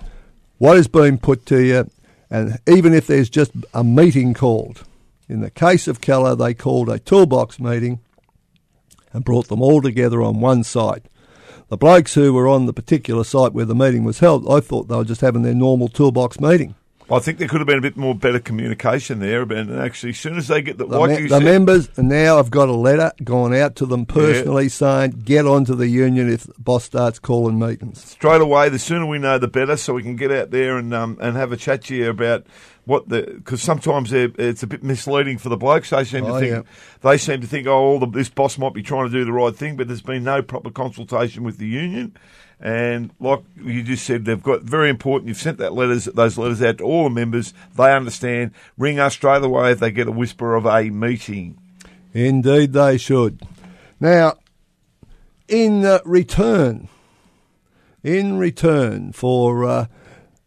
what 0.59 0.77
is 0.77 0.87
being 0.87 1.19
put 1.19 1.47
to 1.47 1.61
you, 1.61 1.91
and 2.31 2.61
even 2.69 2.95
if 2.95 3.09
there's 3.09 3.29
just 3.29 3.51
a 3.75 3.83
meeting 3.83 4.35
called. 4.35 4.85
In 5.29 5.41
the 5.41 5.51
case 5.51 5.89
of 5.89 6.01
Keller, 6.01 6.37
they 6.37 6.55
called 6.55 6.91
a 6.91 7.01
toolbox 7.01 7.59
meeting 7.59 7.99
and 9.13 9.25
brought 9.25 9.49
them 9.49 9.63
all 9.63 9.83
together 9.83 10.23
on 10.23 10.39
one 10.39 10.63
site. 10.63 11.07
The 11.69 11.77
blokes 11.77 12.15
who 12.15 12.33
were 12.33 12.47
on 12.47 12.67
the 12.67 12.73
particular 12.73 13.25
site 13.25 13.53
where 13.53 13.65
the 13.65 13.75
meeting 13.75 14.05
was 14.05 14.21
held, 14.21 14.49
I 14.49 14.61
thought 14.61 14.87
they 14.87 14.95
were 14.95 15.05
just 15.05 15.21
having 15.21 15.43
their 15.43 15.53
normal 15.53 15.89
toolbox 15.89 16.39
meeting. 16.39 16.77
I 17.09 17.21
think 17.21 17.39
there 17.39 17.47
could 17.47 17.61
have 17.61 17.69
been 17.69 17.79
a 17.79 17.83
bit 17.83 17.97
more 17.97 18.15
better 18.17 18.41
communication 18.41 19.21
there. 19.21 19.43
And 19.43 19.79
actually, 19.79 20.11
as 20.11 20.19
soon 20.19 20.37
as 20.37 20.49
they 20.49 20.61
get 20.61 20.77
the, 20.77 20.87
The, 20.87 20.99
like 20.99 21.11
me- 21.11 21.23
you 21.23 21.29
the 21.29 21.37
said, 21.39 21.45
members 21.45 21.97
now 21.99 22.39
have 22.39 22.51
got 22.51 22.69
a 22.69 22.73
letter 22.75 23.13
gone 23.23 23.55
out 23.55 23.77
to 23.77 23.87
them 23.87 24.07
personally 24.07 24.69
saying, 24.69 25.23
get 25.25 25.47
onto 25.47 25.75
the 25.77 25.87
union 25.87 26.29
if 26.29 26.45
the 26.45 26.55
boss 26.59 26.85
starts 26.85 27.21
calling 27.21 27.59
meetings. 27.61 28.03
straight 28.05 28.41
away, 28.41 28.69
the 28.69 28.79
sooner 28.81 29.07
we 29.07 29.19
know, 29.19 29.39
the 29.39 29.47
better, 29.47 29.77
so 29.77 29.95
we 29.95 30.03
can 30.03 30.17
get 30.17 30.33
out 30.33 30.51
there 30.51 30.77
and 30.79 30.93
um, 30.93 31.17
and 31.21 31.37
have 31.37 31.53
a 31.53 31.57
chat 31.57 31.85
to 31.85 31.95
you 31.95 32.11
about 32.11 32.45
what 32.87 33.09
the 33.09 33.23
because 33.37 33.63
sometimes 33.63 34.13
it's 34.13 34.63
a 34.63 34.67
bit 34.67 34.83
misleading 34.83 35.39
for 35.39 35.49
the 35.49 35.57
blokes. 35.57 35.91
They 35.91 36.03
seem 36.05 36.25
to 36.25 36.33
Oh, 36.35 36.41
think 36.41 36.53
yeah. 36.53 36.63
they 37.03 37.19
seem 37.19 37.41
to 37.41 37.47
think, 37.47 37.67
oh, 37.69 37.73
all 37.77 37.99
the, 38.01 38.07
this 38.07 38.29
boss 38.29 38.59
might 38.59 38.75
be 38.75 38.83
trying 38.83 39.07
to 39.07 39.13
do 39.13 39.25
the 39.25 39.33
right 39.33 39.55
thing, 39.55 39.77
but 39.77 39.87
there's 39.87 40.03
been 40.03 40.25
no 40.25 40.43
proper 40.43 40.71
consultation 40.71 41.45
with 41.45 41.59
the 41.59 41.67
union. 41.69 42.17
And 42.61 43.11
like 43.21 43.43
you 43.63 43.83
just 43.83 44.07
said, 44.07 44.25
they've 44.25 44.43
got 44.43 44.63
very 44.63 44.89
important. 44.89 45.29
You've 45.29 45.37
sent 45.37 45.59
that 45.59 45.75
letters, 45.75 46.07
those 46.07 46.39
letters 46.39 46.63
out 46.63 46.79
to 46.79 46.85
all 46.85 47.05
the 47.05 47.11
members. 47.11 47.53
They 47.77 47.95
understand. 47.95 48.53
Ring 48.79 48.99
us 48.99 49.15
straight 49.15 49.43
away 49.43 49.73
if 49.73 49.81
they 49.81 49.91
get 49.91 50.09
a 50.09 50.13
whisper 50.13 50.55
of 50.55 50.65
a 50.65 50.91
meeting. 50.91 51.59
Indeed, 52.15 52.73
they 52.73 52.97
should. 52.97 53.43
Now, 54.01 54.39
in 55.49 55.85
uh, 55.85 56.01
return, 56.05 56.89
in 58.03 58.39
return 58.39 59.13
for 59.13 59.65
uh, 59.65 59.87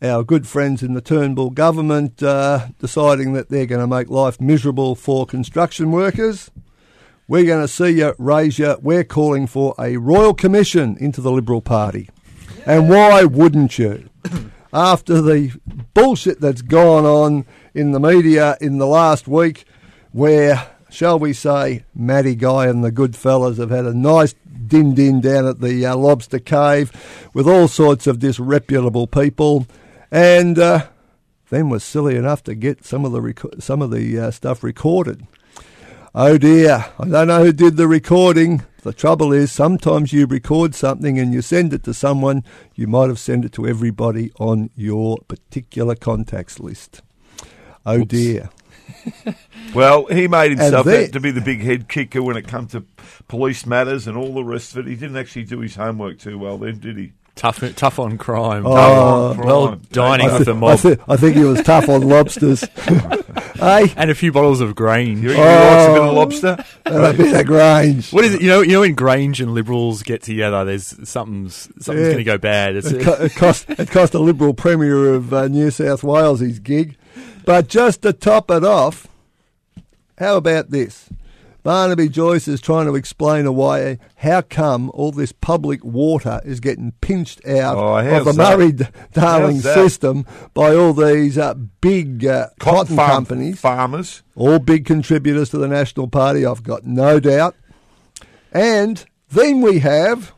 our 0.02 0.24
good 0.24 0.48
friends 0.48 0.82
in 0.82 0.94
the 0.94 1.02
Turnbull 1.02 1.52
government 1.52 2.24
uh, 2.24 2.68
deciding 2.80 3.34
that 3.34 3.50
they're 3.50 3.66
going 3.66 3.82
to 3.82 3.88
make 3.88 4.10
life 4.10 4.42
miserable 4.42 4.96
for 4.96 5.26
construction 5.26 5.92
workers, 5.92 6.50
we're 7.30 7.46
going 7.46 7.62
to 7.62 7.68
see 7.68 7.92
you, 7.92 8.16
raise 8.18 8.58
you. 8.58 8.76
We're 8.82 9.04
calling 9.04 9.46
for 9.46 9.76
a 9.78 9.98
royal 9.98 10.34
commission 10.34 10.98
into 11.00 11.22
the 11.22 11.32
Liberal 11.32 11.62
Party. 11.62 12.10
And 12.66 12.90
why 12.90 13.24
wouldn't 13.24 13.78
you? 13.78 14.10
After 14.74 15.22
the 15.22 15.52
bullshit 15.94 16.42
that's 16.42 16.64
gone 16.64 17.06
on 17.06 17.46
in 17.76 17.92
the 17.92 18.00
media 18.00 18.58
in 18.60 18.80
the 18.80 18.88
last 18.88 19.28
week, 19.28 19.66
where, 20.12 20.72
shall 20.90 21.20
we 21.20 21.34
say, 21.34 21.86
Matty 21.94 22.34
Guy 22.34 22.66
and 22.66 22.84
the 22.84 22.92
good 22.92 23.16
fellas 23.16 23.60
have 23.60 23.70
had 23.70 23.86
a 23.86 23.94
nice 23.94 24.34
din 24.66 24.96
din 24.96 25.22
down 25.22 25.46
at 25.46 25.62
the 25.62 25.86
uh, 25.86 25.96
Lobster 25.96 26.40
Cave 26.40 27.30
with 27.34 27.48
all 27.48 27.68
sorts 27.68 28.08
of 28.08 28.18
disreputable 28.18 29.06
people, 29.06 29.68
and 30.10 30.58
uh, 30.58 30.88
then 31.52 31.70
was 31.70 31.84
silly 31.84 32.16
enough 32.16 32.44
to 32.46 32.56
get 32.56 32.84
some 32.86 33.06
of 33.06 33.12
the 33.12 33.22
reco- 33.22 33.62
some 33.62 33.84
of 33.84 33.92
the 33.92 34.20
uh, 34.20 34.32
stuff 34.32 34.64
recorded. 34.64 35.28
Oh 36.16 36.40
dear, 36.40 36.88
I 36.98 37.08
don't 37.08 37.28
know 37.28 37.44
who 37.44 37.54
did 37.54 37.78
the 37.78 37.88
recording. 37.88 38.64
The 38.82 38.94
trouble 38.94 39.32
is, 39.32 39.52
sometimes 39.52 40.12
you 40.12 40.26
record 40.26 40.74
something 40.74 41.20
and 41.20 41.32
you 41.32 41.44
send 41.44 41.72
it 41.72 41.84
to 41.84 41.94
someone, 41.94 42.44
you 42.74 42.88
might 42.88 43.10
have 43.10 43.20
sent 43.20 43.46
it 43.46 43.52
to 43.54 43.68
everybody 43.68 44.32
on 44.40 44.72
your 44.76 45.20
particular 45.28 45.94
contacts 45.94 46.60
list. 46.60 47.02
Oh 47.86 48.04
dear. 48.04 48.50
Well, 49.76 50.08
he 50.08 50.28
made 50.28 50.50
himself 50.50 50.88
out 50.88 51.12
to 51.12 51.20
be 51.20 51.30
the 51.30 51.42
big 51.42 51.62
head 51.62 51.88
kicker 51.88 52.24
when 52.24 52.36
it 52.36 52.48
come 52.48 52.66
to 52.70 52.84
police 53.28 53.68
matters 53.68 54.08
and 54.08 54.18
all 54.18 54.34
the 54.34 54.44
rest 54.44 54.76
of 54.76 54.80
it. 54.80 54.90
He 54.90 54.96
didn't 54.96 55.16
actually 55.16 55.44
do 55.44 55.60
his 55.60 55.76
homework 55.76 56.18
too 56.18 56.40
well 56.40 56.58
then, 56.58 56.80
did 56.80 56.98
he? 56.98 57.14
Tough, 57.40 57.64
tough 57.76 58.00
on 58.00 58.18
crime. 58.18 58.66
Oh, 58.68 58.76
Tough 59.34 59.40
on 59.40 59.46
well, 59.48 59.76
dining 59.94 60.30
I, 60.30 60.38
with 60.38 60.46
the 60.46 60.54
I, 60.54 60.58
mob. 60.58 60.80
thi- 60.80 60.98
I 61.08 61.16
think 61.16 61.38
he 61.38 61.44
was 61.46 61.62
tough 61.62 61.88
on 61.88 62.02
lobsters. 62.02 62.64
hey, 63.56 63.94
and 63.96 64.12
a 64.12 64.14
few 64.16 64.34
bottles 64.34 64.60
of 64.60 64.76
Grange. 64.76 65.22
You 65.22 65.30
reckon 65.30 65.44
he 65.46 65.50
likes 65.50 65.86
a 65.86 65.94
bit 65.94 66.02
of 66.02 66.08
Oh. 66.10 66.14
lobster? 66.14 66.66
and 66.86 66.96
a 67.06 67.14
bit 67.14 67.40
of 67.40 67.46
Grange. 67.46 68.12
What 68.12 68.26
is 68.26 68.34
it? 68.34 68.42
You 68.42 68.50
know, 68.50 68.60
you 68.62 68.74
know 68.74 68.82
when 68.82 68.94
Grange 68.94 69.40
and 69.40 69.54
Liberals 69.54 70.04
get 70.04 70.22
together, 70.22 70.66
there's 70.66 70.88
something's 71.08 71.70
something's 71.80 71.88
Yeah. 72.08 72.12
going 72.14 72.18
to 72.18 72.24
go 72.26 72.38
bad. 72.38 72.76
It's, 72.76 72.88
It, 72.92 73.04
co- 73.04 73.14
it 73.24 73.34
cost 73.36 73.70
it 73.70 73.90
cost 73.90 74.14
a 74.14 74.20
Liberal 74.20 74.54
Premier 74.54 75.14
of 75.14 75.34
uh, 75.34 75.48
New 75.48 75.72
South 75.72 76.04
Wales 76.04 76.42
his 76.42 76.60
gig. 76.60 76.98
But 77.46 77.70
just 77.70 78.02
to 78.02 78.12
top 78.12 78.52
it 78.52 78.66
off, 78.66 79.08
how 80.18 80.36
about 80.36 80.72
this? 80.72 81.08
Barnaby 81.64 82.08
Joyce 82.10 82.48
is 82.48 82.62
trying 82.62 82.86
to 82.86 82.96
explain 82.96 83.46
away 83.46 84.00
how 84.18 84.42
come 84.42 84.90
all 84.94 85.12
this 85.12 85.32
public 85.32 85.84
water 85.84 86.40
is 86.46 86.60
getting 86.60 86.94
pinched 87.02 87.46
out 87.46 87.78
Oh, 87.78 87.98
of 87.98 88.26
the? 88.26 88.34
Murray 88.34 88.74
Darling 89.14 89.60
system 89.60 90.26
by 90.54 90.74
all 90.74 90.94
these 90.94 91.38
uh, 91.38 91.54
big 91.56 92.26
uh, 92.26 92.48
cotton, 92.60 92.96
farm 92.96 93.12
companies, 93.12 93.60
farmers. 93.60 94.24
all 94.36 94.60
big 94.60 94.86
contributors 94.86 95.50
to 95.50 95.58
the 95.58 95.68
National 95.68 96.08
Party, 96.08 96.46
I've 96.46 96.64
got 96.64 96.86
no 96.86 97.20
doubt. 97.20 97.56
And 98.52 99.06
then 99.30 99.62
we 99.62 99.80
have 99.80 100.32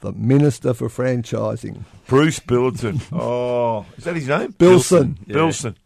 the 0.00 0.12
Minister 0.12 0.74
for 0.74 0.88
Franchising, 0.88 1.84
Bruce 2.06 2.38
Billington. 2.40 3.00
Oh, 3.12 3.84
is 3.96 4.04
that 4.04 4.16
his 4.16 4.28
name? 4.28 4.54
Bilson. 4.58 5.18
Yeah. 5.26 5.34
Bilson. 5.34 5.76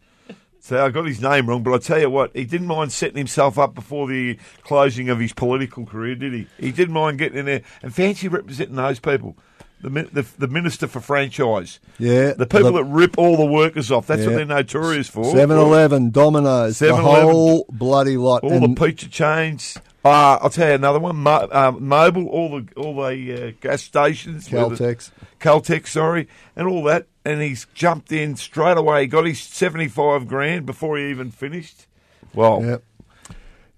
So 0.66 0.84
I 0.84 0.88
got 0.88 1.06
his 1.06 1.20
name 1.22 1.48
wrong, 1.48 1.62
but 1.62 1.72
I 1.74 1.78
tell 1.78 2.00
you 2.00 2.10
what, 2.10 2.34
he 2.34 2.44
didn't 2.44 2.66
mind 2.66 2.90
setting 2.90 3.16
himself 3.16 3.56
up 3.56 3.72
before 3.72 4.08
the 4.08 4.36
closing 4.64 5.08
of 5.08 5.20
his 5.20 5.32
political 5.32 5.86
career, 5.86 6.16
did 6.16 6.32
he? 6.32 6.48
He 6.58 6.72
didn't 6.72 6.92
mind 6.92 7.18
getting 7.18 7.38
in 7.38 7.46
there 7.46 7.62
and 7.84 7.94
fancy 7.94 8.26
representing 8.26 8.74
those 8.74 8.98
people. 8.98 9.36
The, 9.80 9.90
the, 9.90 10.26
the 10.38 10.48
Minister 10.48 10.88
for 10.88 11.00
Franchise. 11.00 11.78
Yeah, 12.00 12.32
The 12.32 12.46
people 12.46 12.72
the- 12.72 12.82
that 12.82 12.84
rip 12.84 13.16
all 13.16 13.36
the 13.36 13.46
workers 13.46 13.92
off. 13.92 14.08
That's 14.08 14.26
what 14.26 14.34
they're 14.34 14.44
notorious 14.44 15.08
for. 15.08 15.22
7 15.26 15.56
Eleven, 15.56 16.10
Domino's, 16.10 16.80
the 16.80 16.86
7-Eleven, 16.86 17.04
whole 17.30 17.66
bloody 17.70 18.16
lot. 18.16 18.42
All 18.42 18.52
And 18.52 18.76
the 18.76 18.86
pizza 18.86 19.08
chains. 19.08 19.78
Uh, 20.10 20.38
I'll 20.42 20.50
tell 20.50 20.68
you 20.68 20.74
another 20.74 20.98
one. 20.98 21.16
Mo- 21.16 21.48
uh, 21.50 21.72
Mobil, 21.72 22.26
all 22.26 22.60
the 22.60 22.68
all 22.80 22.94
the 22.96 23.48
uh, 23.48 23.52
gas 23.60 23.82
stations. 23.82 24.48
the- 24.48 24.56
Caltex. 24.56 25.10
Caltex, 25.40 25.88
sorry, 25.88 26.28
and 26.54 26.66
all 26.68 26.82
that. 26.84 27.06
And 27.24 27.40
he's 27.42 27.66
jumped 27.74 28.12
in 28.12 28.36
straight 28.36 28.76
away. 28.76 29.02
He 29.02 29.06
got 29.08 29.26
his 29.26 29.40
75 29.40 30.28
grand 30.28 30.64
before 30.64 30.96
he 30.96 31.10
even 31.10 31.30
finished. 31.30 31.86
Well, 32.34 32.62
Yep. 32.64 32.82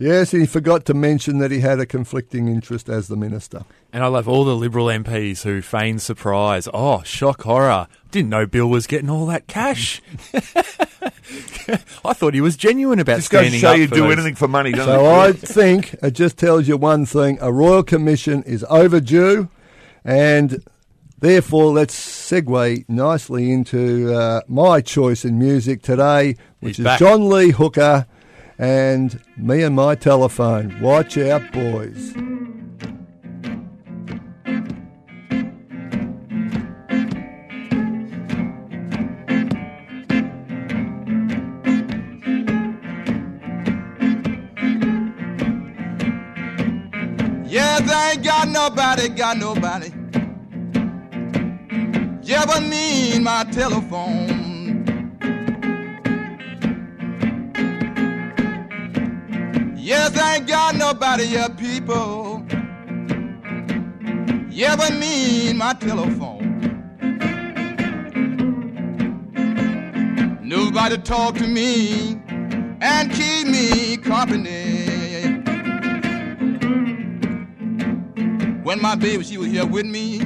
Yes, 0.00 0.30
he 0.30 0.46
forgot 0.46 0.84
to 0.84 0.94
mention 0.94 1.38
that 1.38 1.50
he 1.50 1.58
had 1.58 1.80
a 1.80 1.86
conflicting 1.86 2.46
interest 2.46 2.88
as 2.88 3.08
the 3.08 3.16
minister. 3.16 3.64
And 3.92 4.04
I 4.04 4.06
love 4.06 4.28
all 4.28 4.44
the 4.44 4.54
Liberal 4.54 4.86
MPs 4.86 5.42
who 5.42 5.60
feign 5.60 5.98
surprise. 5.98 6.68
Oh, 6.72 7.02
shock 7.02 7.42
horror. 7.42 7.88
Didn't 8.12 8.28
know 8.30 8.46
Bill 8.46 8.68
was 8.68 8.86
getting 8.86 9.10
all 9.10 9.26
that 9.26 9.48
cash. 9.48 10.00
I 12.04 12.12
thought 12.12 12.34
he 12.34 12.40
was 12.40 12.56
genuine 12.56 12.98
about 13.00 13.16
just 13.16 13.30
goes 13.30 13.50
to 13.50 13.58
standing 13.58 13.60
show 13.60 13.70
up 13.72 13.78
you 13.78 13.88
for 13.88 13.94
do 13.96 14.00
those- 14.02 14.12
anything 14.12 14.34
for 14.36 14.48
money, 14.48 14.72
doesn't 14.72 14.86
So? 14.94 15.06
I 15.06 15.32
think 15.32 15.94
it 16.02 16.12
just 16.12 16.38
tells 16.38 16.68
you 16.68 16.76
one 16.76 17.04
thing: 17.04 17.38
a 17.40 17.52
royal 17.52 17.82
commission 17.82 18.42
is 18.44 18.64
overdue, 18.70 19.48
and 20.04 20.62
therefore 21.18 21.72
let's 21.72 21.94
segue 21.98 22.88
nicely 22.88 23.50
into 23.52 24.14
uh, 24.14 24.42
my 24.48 24.80
choice 24.80 25.24
in 25.24 25.38
music 25.38 25.82
today, 25.82 26.36
which 26.60 26.76
He's 26.76 26.80
is 26.80 26.84
back. 26.84 26.98
John 26.98 27.28
Lee 27.28 27.50
Hooker 27.50 28.06
and 28.58 29.20
me 29.36 29.62
and 29.62 29.76
my 29.76 29.94
telephone. 29.94 30.80
Watch 30.80 31.16
out, 31.16 31.52
boys. 31.52 32.12
Yeah, 47.50 47.80
they 47.80 48.10
ain't 48.12 48.24
got 48.24 48.48
nobody, 48.48 49.08
got 49.08 49.38
nobody. 49.38 49.90
Yeah, 52.22 52.44
but 52.44 52.62
me 52.62 53.18
my 53.20 53.44
telephone. 53.44 54.37
Ain't 60.20 60.46
got 60.46 60.74
nobody, 60.74 61.24
yeah, 61.24 61.48
people. 61.48 62.44
But 64.78 64.94
me 64.94 65.48
and 65.50 65.58
my 65.58 65.72
telephone. 65.74 66.44
Nobody 70.42 70.98
talk 70.98 71.34
to 71.36 71.46
me 71.46 72.20
and 72.80 73.12
keep 73.12 73.46
me 73.48 73.96
company. 73.96 74.84
When 78.62 78.80
my 78.80 78.94
baby, 78.94 79.24
she 79.24 79.36
was 79.36 79.48
here 79.48 79.66
with 79.66 79.86
me, 79.86 80.20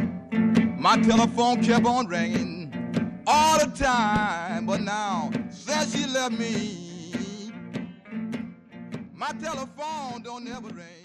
my 0.78 0.96
telephone 1.00 1.62
kept 1.62 1.86
on 1.86 2.06
ringing 2.08 3.22
all 3.26 3.58
the 3.58 3.66
time. 3.66 4.66
But 4.66 4.82
now, 4.82 5.30
since 5.50 5.96
she 5.96 6.06
left 6.06 6.38
me, 6.38 6.81
my 9.22 9.30
telephone 9.34 10.20
don't 10.20 10.48
ever 10.48 10.66
ring. 10.70 11.01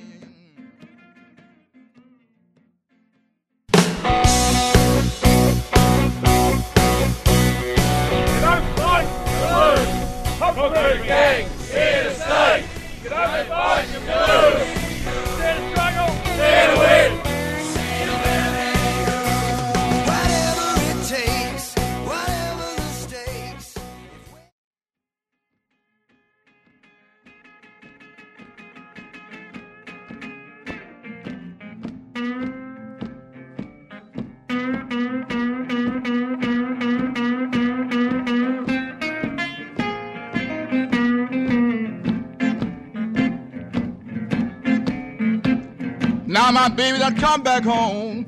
My 46.67 46.75
baby 46.75 46.97
done 46.97 47.15
come 47.15 47.41
back 47.43 47.63
home. 47.63 48.27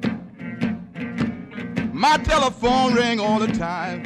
My 1.92 2.16
telephone 2.20 2.94
ring 2.94 3.20
all 3.20 3.38
the 3.38 3.48
time. 3.48 4.02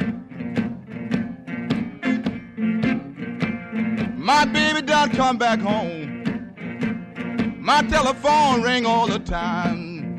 My 4.17 4.43
baby 4.45 4.81
done 4.81 5.11
come 5.11 5.37
back 5.37 5.59
home. 5.59 6.09
My 7.59 7.83
telephone 7.83 8.63
ring 8.63 8.87
all 8.87 9.05
the 9.05 9.19
time. 9.19 10.17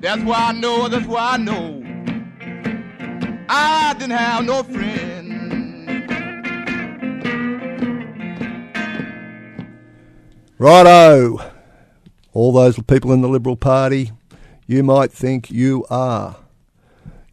That's 0.00 0.22
why 0.22 0.36
I 0.36 0.52
know, 0.52 0.86
that's 0.86 1.06
why 1.06 1.32
I 1.32 1.36
know. 1.36 1.82
I 3.48 3.92
didn't 3.98 4.16
have 4.16 4.44
no 4.44 4.62
friend. 4.62 5.26
Righto. 10.58 11.55
All 12.36 12.52
those 12.52 12.78
people 12.82 13.12
in 13.12 13.22
the 13.22 13.30
Liberal 13.30 13.56
Party, 13.56 14.12
you 14.66 14.82
might 14.82 15.10
think 15.10 15.50
you 15.50 15.86
are 15.88 16.36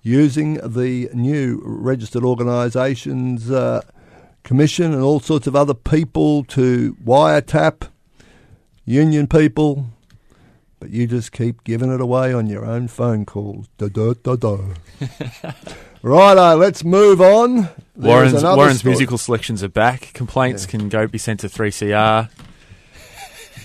using 0.01 0.53
the 0.63 1.09
new 1.13 1.61
registered 1.65 2.23
organisations 2.23 3.51
uh, 3.51 3.81
commission 4.43 4.93
and 4.93 5.03
all 5.03 5.19
sorts 5.19 5.45
of 5.45 5.57
other 5.57 5.73
people 5.73 6.45
to 6.45 6.95
wiretap 7.03 7.89
union 8.85 9.27
people, 9.27 9.87
but 10.79 10.89
you 10.89 11.05
just 11.05 11.33
keep 11.33 11.65
giving 11.65 11.93
it 11.93 11.99
away 11.99 12.33
on 12.33 12.47
your 12.47 12.63
own 12.63 12.87
phone 12.87 13.25
calls. 13.25 13.67
Da 13.77 13.89
da 13.89 14.13
da 14.13 14.37
da. 14.37 14.57
Righto, 16.01 16.55
let's 16.55 16.85
move 16.85 17.19
on. 17.19 17.55
There 17.57 17.65
is 17.65 17.71
Warren's, 17.97 18.33
another 18.35 18.55
Warren's 18.55 18.79
story. 18.79 18.91
musical 18.91 19.17
selections 19.17 19.63
are 19.63 19.67
back. 19.67 20.13
Complaints 20.13 20.65
can 20.65 20.87
go 20.87 21.07
be 21.07 21.17
sent 21.17 21.41
to 21.41 21.49
3CR. 21.49 22.29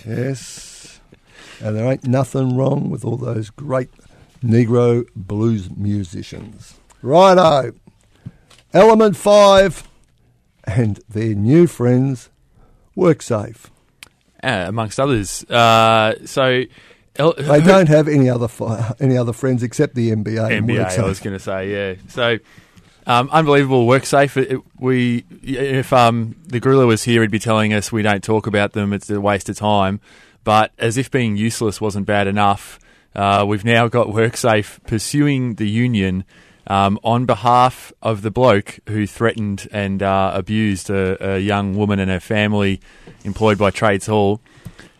Yes. 0.05 0.67
And 1.62 1.77
there 1.77 1.90
ain't 1.90 2.07
nothing 2.07 2.57
wrong 2.57 2.90
with 2.90 3.05
all 3.05 3.16
those 3.16 3.51
great 3.51 3.90
Negro 4.42 5.05
blues 5.16 5.68
musicians. 5.77 6.75
Righto. 7.03 7.73
Element 8.73 9.16
5 9.16 9.88
and 10.64 11.01
their 11.09 11.35
new 11.35 11.66
friends, 11.66 12.29
WorkSafe. 12.97 13.66
uh, 14.42 14.64
amongst 14.68 15.01
others. 15.01 15.42
Uh, 15.51 16.14
so, 16.27 16.62
El- 17.16 17.33
They 17.35 17.61
don't 17.61 17.88
have 17.88 18.07
any 18.07 18.29
other 18.31 18.47
fi- 18.47 18.94
any 19.01 19.16
other 19.16 19.33
friends 19.33 19.62
except 19.64 19.94
the 19.97 20.11
MBA. 20.12 20.53
and 20.53 20.68
MBA, 20.68 20.99
I 20.99 21.03
was 21.03 21.18
going 21.21 21.35
to 21.37 21.42
say, 21.42 21.73
yeah. 21.73 21.94
So, 22.09 22.38
um, 23.07 23.29
unbelievable 23.33 23.87
work 23.88 24.05
safe. 24.07 24.37
It, 24.37 24.53
it- 24.53 24.61
we, 24.79 25.25
if 25.42 25.92
um, 25.92 26.37
the 26.47 26.61
gorilla 26.61 26.87
was 26.87 27.03
here, 27.05 27.23
he'd 27.23 27.31
be 27.33 27.40
telling 27.40 27.73
us 27.73 27.90
we 27.90 28.03
don't 28.03 28.23
talk 28.23 28.47
about 28.47 28.75
them. 28.75 28.92
It's 28.92 29.11
a 29.11 29.21
waste 29.21 29.49
of 29.49 29.57
time. 29.57 30.01
But 30.48 30.72
as 30.78 30.96
if 30.96 31.11
being 31.11 31.37
useless 31.37 31.78
wasn't 31.78 32.06
bad 32.06 32.26
enough, 32.26 32.78
uh, 33.14 33.44
we've 33.46 33.66
now 33.66 33.87
got 33.87 34.06
WorkSafe 34.06 34.82
pursuing 34.87 35.56
the 35.56 35.68
union 35.68 36.24
um, 36.66 36.98
on 37.04 37.26
behalf 37.26 37.92
of 38.00 38.22
the 38.22 38.30
bloke 38.30 38.78
who 38.88 39.06
threatened 39.06 39.68
and 39.72 40.02
uh, 40.02 40.30
abused 40.32 40.88
a, 40.88 41.34
a 41.34 41.38
young 41.38 41.76
woman 41.76 41.98
and 41.98 42.11
her 42.11 42.18
family 42.18 42.80
employed 43.24 43.58
by 43.58 43.70
Trades 43.70 44.06
Hall, 44.06 44.40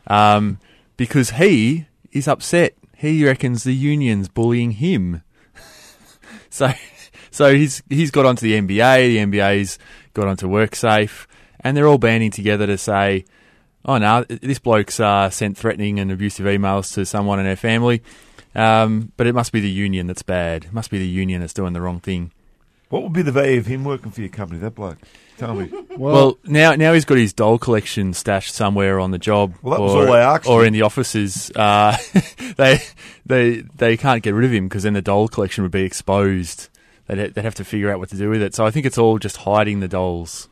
um, 0.07 0.59
because 0.99 1.31
he 1.31 1.87
is 2.13 2.29
upset. 2.29 2.75
He 2.95 3.25
reckons 3.25 3.65
the 3.65 3.75
union's 3.75 4.29
bullying 4.29 4.73
him. 4.73 5.23
so, 6.51 6.75
so 7.31 7.55
he's 7.55 7.83
he's 7.89 8.11
got 8.11 8.27
onto 8.27 8.43
the 8.43 8.53
MBA. 8.53 9.07
The 9.07 9.39
MBA's 9.39 9.79
got 10.13 10.29
onto 10.29 10.47
WorkSafe, 10.47 11.27
and 11.61 11.75
they're 11.75 11.89
all 11.89 11.97
banding 11.97 12.33
together 12.33 12.67
to 12.67 12.77
say, 12.77 13.25
"Oh 13.89 13.99
no, 13.99 14.23
this 14.29 14.61
bloke's 14.61 15.01
uh, 15.01 15.31
sent 15.31 15.57
threatening 15.59 15.99
and 15.99 16.13
abusive 16.13 16.47
emails 16.47 16.95
to 16.95 17.05
someone 17.05 17.41
in 17.41 17.47
their 17.47 17.57
family." 17.57 18.03
Um, 18.55 19.13
but 19.17 19.27
it 19.27 19.35
must 19.35 19.51
be 19.53 19.61
the 19.61 19.69
union 19.71 20.07
that's 20.07 20.23
bad. 20.23 20.67
It 20.67 20.73
must 20.73 20.91
be 20.91 20.99
the 20.99 21.09
union 21.09 21.41
that's 21.41 21.53
doing 21.53 21.73
the 21.73 21.81
wrong 21.81 21.99
thing. 22.01 22.31
What 22.89 23.03
would 23.03 23.13
be 23.13 23.23
the 23.23 23.33
value 23.33 23.59
of 23.59 23.67
him 23.67 23.85
working 23.85 24.11
for 24.11 24.21
your 24.21 24.31
company, 24.31 24.61
that 24.61 24.75
bloke? 24.75 24.99
Tell 25.37 25.55
me. 25.55 25.71
Well, 25.99 26.39
now 26.45 26.77
now 26.77 26.93
he's 26.93 27.05
got 27.05 27.19
his 27.19 27.33
doll 27.33 27.59
collection 27.59 28.15
stashed 28.15 28.55
somewhere 28.55 29.01
on 29.01 29.11
the 29.11 29.19
job, 29.19 29.55
Well, 29.63 29.77
that 29.77 29.83
was 29.83 29.95
or, 29.95 30.07
all 30.07 30.13
they 30.13 30.21
asked 30.21 30.47
or 30.47 30.61
him. 30.61 30.69
in 30.69 30.73
the 30.75 30.83
offices. 30.83 31.51
Uh, 31.57 31.97
they 32.57 32.81
they 33.27 33.65
they 33.77 33.97
can't 33.97 34.23
get 34.23 34.33
rid 34.33 34.45
of 34.45 34.53
him 34.53 34.69
because 34.69 34.85
then 34.85 34.93
the 34.93 35.03
doll 35.03 35.27
collection 35.27 35.65
would 35.65 35.73
be 35.73 35.83
exposed. 35.83 36.69
They'd, 37.09 37.35
they'd 37.35 37.45
have 37.45 37.57
to 37.57 37.65
figure 37.65 37.91
out 37.91 37.99
what 37.99 38.11
to 38.11 38.17
do 38.17 38.31
with 38.31 38.43
it. 38.43 38.55
So 38.55 38.65
I 38.65 38.71
think 38.71 38.87
it's 38.87 38.97
all 38.97 39.19
just 39.19 39.39
hiding 39.39 39.81
the 39.81 39.89
dolls. 39.89 40.49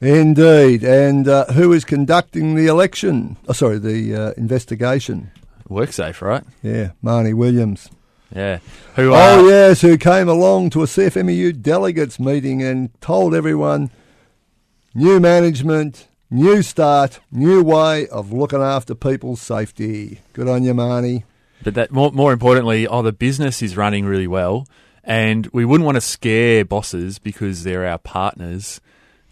Indeed. 0.00 0.84
And 0.84 1.26
uh, 1.26 1.46
who 1.46 1.72
is 1.72 1.84
conducting 1.84 2.54
the 2.54 2.66
election? 2.66 3.36
Oh, 3.48 3.52
sorry, 3.52 3.78
the 3.78 4.14
uh, 4.14 4.32
investigation. 4.36 5.30
WorkSafe, 5.68 6.20
right? 6.22 6.44
Yeah, 6.62 6.92
Marnie 7.04 7.34
Williams. 7.34 7.90
Yeah. 8.34 8.58
Who? 8.94 9.12
Uh, 9.12 9.16
Oh, 9.38 9.48
yes, 9.48 9.80
who 9.80 9.98
came 9.98 10.28
along 10.28 10.70
to 10.70 10.82
a 10.82 10.86
CFMEU 10.86 11.60
delegates 11.60 12.18
meeting 12.20 12.62
and 12.62 12.90
told 13.00 13.34
everyone 13.34 13.90
new 14.94 15.18
management, 15.20 16.08
new 16.30 16.62
start, 16.62 17.20
new 17.32 17.62
way 17.62 18.06
of 18.08 18.32
looking 18.32 18.60
after 18.62 18.94
people's 18.94 19.40
safety. 19.40 20.20
Good 20.32 20.48
on 20.48 20.62
you, 20.62 20.74
Marnie. 20.74 21.24
But 21.62 21.74
that 21.74 21.90
more 21.90 22.12
more 22.12 22.32
importantly, 22.32 22.86
oh, 22.86 23.02
the 23.02 23.12
business 23.12 23.62
is 23.62 23.76
running 23.76 24.04
really 24.06 24.28
well, 24.28 24.68
and 25.02 25.46
we 25.52 25.64
wouldn't 25.64 25.84
want 25.86 25.96
to 25.96 26.00
scare 26.00 26.64
bosses 26.64 27.18
because 27.18 27.64
they're 27.64 27.86
our 27.86 27.98
partners. 27.98 28.80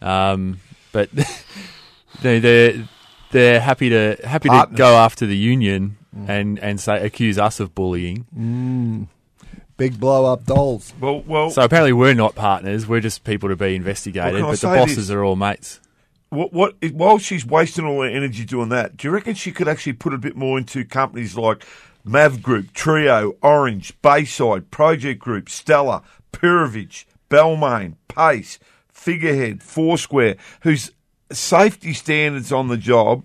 Um, 0.03 0.61
but 0.93 1.11
they 2.23 2.39
they're 2.39 2.89
they're 3.31 3.61
happy 3.61 3.89
to 3.91 4.17
happy 4.25 4.49
Partners. 4.49 4.77
to 4.77 4.79
go 4.79 4.97
after 4.97 5.27
the 5.27 5.37
union 5.37 5.99
and 6.27 6.59
and 6.59 6.81
say 6.81 7.05
accuse 7.05 7.39
us 7.39 7.61
of 7.61 7.75
bullying. 7.75 9.09
Big 9.77 10.01
blow 10.01 10.25
up 10.33 10.47
dolls. 10.47 10.95
Well, 10.99 11.21
well, 11.27 11.51
So 11.51 11.63
apparently 11.63 11.93
we're 11.93 12.15
not 12.15 12.35
partners. 12.35 12.87
We're 12.87 13.01
just 13.01 13.25
people 13.25 13.51
to 13.51 13.57
be 13.57 13.75
investigated. 13.75 14.41
Well, 14.41 14.53
but 14.53 14.61
the 14.61 14.69
bosses 14.69 15.09
this? 15.09 15.11
are 15.11 15.23
all 15.23 15.37
mates. 15.37 15.81
what, 16.31 16.51
what, 16.55 16.75
while 16.93 17.19
she's 17.19 17.45
wasting 17.45 17.85
all 17.85 18.01
her 18.01 18.09
energy 18.09 18.47
doing 18.47 18.71
that, 18.71 18.97
do 18.97 19.07
you 19.07 19.13
reckon 19.13 19.35
she 19.35 19.53
could 19.53 19.69
actually 19.69 19.93
put 19.93 20.15
a 20.15 20.19
bit 20.19 20.35
more 20.35 20.57
into 20.57 20.83
companies 20.87 21.37
like 21.37 21.67
Mav 22.05 22.41
Group, 22.43 22.73
Trio, 22.73 23.35
Orange, 23.43 23.93
Bayside, 24.01 24.71
Project 24.71 25.21
Group, 25.21 25.51
Stella, 25.51 26.03
Purovich, 26.33 27.05
Belmain, 27.29 27.97
Pace, 28.09 28.59
Figurehead, 29.07 29.63
Foursquare, 29.63 30.35
whose 30.63 30.91
safety 31.31 31.93
standards 31.93 32.51
on 32.51 32.67
the 32.67 32.77
job 32.77 33.25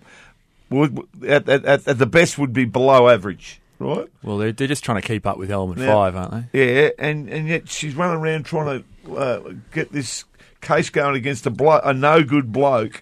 would, 0.70 0.96
at, 1.28 1.50
at, 1.50 1.65
at, 1.65 1.88
at 1.88 1.98
the 1.98 2.06
best 2.06 2.38
would 2.38 2.54
be 2.54 2.65
below 2.65 3.10
average, 3.10 3.60
right? 3.80 4.08
Well, 4.22 4.38
they're, 4.38 4.52
they're 4.52 4.67
just 4.67 4.84
trying 4.84 5.02
to 5.02 5.08
keep 5.08 5.26
up 5.26 5.39
with 5.39 5.50
Element 5.50 5.80
Yeah. 5.80 5.88
Five, 5.94 6.15
aren't 6.15 6.52
they? 6.52 6.63
Yeah, 6.84 6.89
and, 7.00 7.28
and 7.30 7.48
yet 7.48 7.67
she's 7.67 7.96
running 7.96 8.22
around 8.22 8.44
trying 8.46 8.84
to 9.08 9.15
uh, 9.15 9.54
get 9.74 9.91
this 9.91 10.24
case 10.62 10.91
going 10.91 11.15
against 11.15 11.48
a, 11.48 11.50
blo- 11.50 11.82
a 11.84 11.96
no 11.96 12.24
good 12.24 12.52
bloke. 12.52 13.02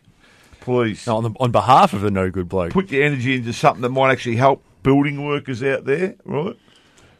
Please 0.62 1.06
No, 1.06 1.18
on, 1.18 1.24
the, 1.24 1.32
on 1.40 1.52
behalf 1.52 1.92
of 1.92 2.00
the 2.00 2.12
no 2.12 2.30
good 2.32 2.48
bloke. 2.48 2.72
put 2.72 2.90
your 2.92 3.04
energy 3.04 3.36
into 3.36 3.52
something 3.52 3.82
that 3.82 3.90
might 3.90 4.12
actually 4.14 4.38
help 4.38 4.64
building 4.84 5.26
workers 5.26 5.62
out 5.62 5.84
there, 5.84 6.16
right? 6.24 6.56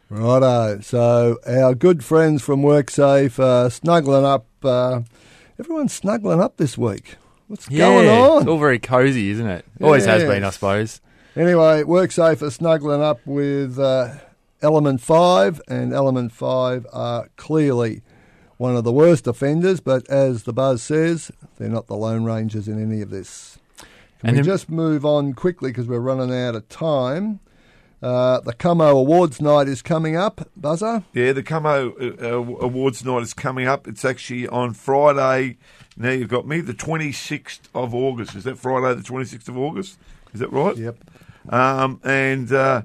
Righto. 0.08 0.80
So 0.80 1.38
our 1.46 1.74
good 1.74 2.02
friends 2.02 2.42
from 2.42 2.62
WorkSafe 2.62 3.38
uh, 3.38 3.68
snuggling 3.68 4.24
up. 4.24 4.46
Uh, 4.62 5.02
everyone's 5.60 5.92
snuggling 5.92 6.40
up 6.40 6.56
this 6.56 6.76
week. 6.78 7.16
What's 7.46 7.70
yeah, 7.70 7.86
going 7.86 8.08
on? 8.08 8.38
It's 8.42 8.48
all 8.48 8.58
very 8.58 8.78
cosy, 8.78 9.30
isn't 9.30 9.46
it? 9.46 9.64
Always 9.80 10.06
has 10.06 10.22
been, 10.24 10.42
I 10.42 10.50
suppose. 10.50 11.00
Anyway, 11.36 11.82
WorkSafe 11.82 12.42
are 12.42 12.50
snuggling 12.50 13.02
up 13.02 13.20
with 13.26 13.78
uh, 13.78 14.14
Element 14.62 15.00
5, 15.00 15.60
and 15.68 15.92
Element 15.92 16.32
5 16.32 16.86
are 16.92 17.28
clearly 17.36 18.02
one 18.56 18.74
of 18.76 18.84
the 18.84 18.92
worst 18.92 19.26
offenders, 19.26 19.80
but 19.80 20.08
as 20.08 20.44
the 20.44 20.52
buzz 20.52 20.82
says, 20.82 21.30
they're 21.58 21.68
not 21.68 21.86
the 21.86 21.96
Lone 21.96 22.24
Rangers 22.24 22.66
in 22.66 22.82
any 22.82 23.00
of 23.02 23.10
this. 23.10 23.58
Can 23.78 23.86
And 24.30 24.36
we 24.36 24.42
then- 24.42 24.44
just 24.44 24.70
move 24.70 25.04
on 25.04 25.34
quickly 25.34 25.70
because 25.70 25.86
we're 25.86 25.98
running 26.00 26.34
out 26.34 26.54
of 26.54 26.68
time? 26.68 27.40
Uh, 28.02 28.40
the 28.40 28.54
Como 28.54 28.96
Awards 28.98 29.40
night 29.42 29.68
is 29.68 29.82
coming 29.82 30.16
up, 30.16 30.48
Buzzer. 30.56 31.04
Yeah, 31.12 31.32
the 31.32 31.42
Como 31.42 31.90
uh, 31.90 32.14
uh, 32.20 32.26
Awards 32.64 33.04
night 33.04 33.22
is 33.22 33.34
coming 33.34 33.66
up. 33.66 33.86
It's 33.86 34.04
actually 34.04 34.48
on 34.48 34.72
Friday. 34.72 35.58
Now 35.96 36.10
you've 36.10 36.28
got 36.30 36.46
me, 36.46 36.60
the 36.62 36.72
26th 36.72 37.60
of 37.74 37.94
August. 37.94 38.34
Is 38.34 38.44
that 38.44 38.58
Friday, 38.58 38.94
the 38.98 39.06
26th 39.06 39.48
of 39.48 39.58
August? 39.58 39.98
Is 40.32 40.40
that 40.40 40.50
right? 40.50 40.76
Yep. 40.76 40.96
um, 41.50 42.00
and 42.02 42.50
uh, 42.52 42.82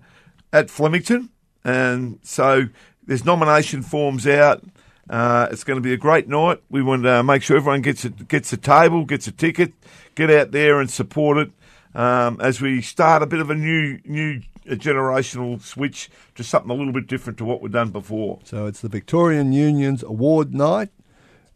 at 0.51 0.69
Flemington. 0.69 1.29
And 1.63 2.19
so 2.21 2.65
there's 3.05 3.23
nomination 3.23 3.83
forms 3.83 4.27
out. 4.27 4.63
Uh, 5.09 5.47
it's 5.51 5.63
going 5.63 5.77
to 5.77 5.81
be 5.81 5.93
a 5.93 5.97
great 5.97 6.27
night. 6.27 6.61
We 6.69 6.81
want 6.81 7.03
to 7.03 7.23
make 7.23 7.41
sure 7.41 7.55
everyone 7.55 7.81
gets 7.81 8.03
a, 8.03 8.09
gets 8.09 8.51
a 8.51 8.57
table, 8.57 9.05
gets 9.05 9.27
a 9.27 9.31
ticket, 9.31 9.73
get 10.15 10.29
out 10.29 10.51
there 10.51 10.81
and 10.81 10.89
support 10.89 11.37
it 11.37 11.51
um, 11.93 12.39
as 12.41 12.59
we 12.59 12.81
start 12.81 13.21
a 13.21 13.27
bit 13.27 13.39
of 13.39 13.49
a 13.49 13.55
new 13.55 13.99
new 14.03 14.41
uh, 14.69 14.75
generational 14.75 15.61
switch 15.61 16.09
to 16.35 16.43
something 16.43 16.71
a 16.71 16.73
little 16.73 16.93
bit 16.93 17.07
different 17.07 17.37
to 17.39 17.45
what 17.45 17.61
we've 17.61 17.71
done 17.71 17.89
before. 17.89 18.39
So 18.43 18.65
it's 18.65 18.81
the 18.81 18.89
Victorian 18.89 19.53
Union's 19.53 20.03
award 20.03 20.53
night, 20.53 20.89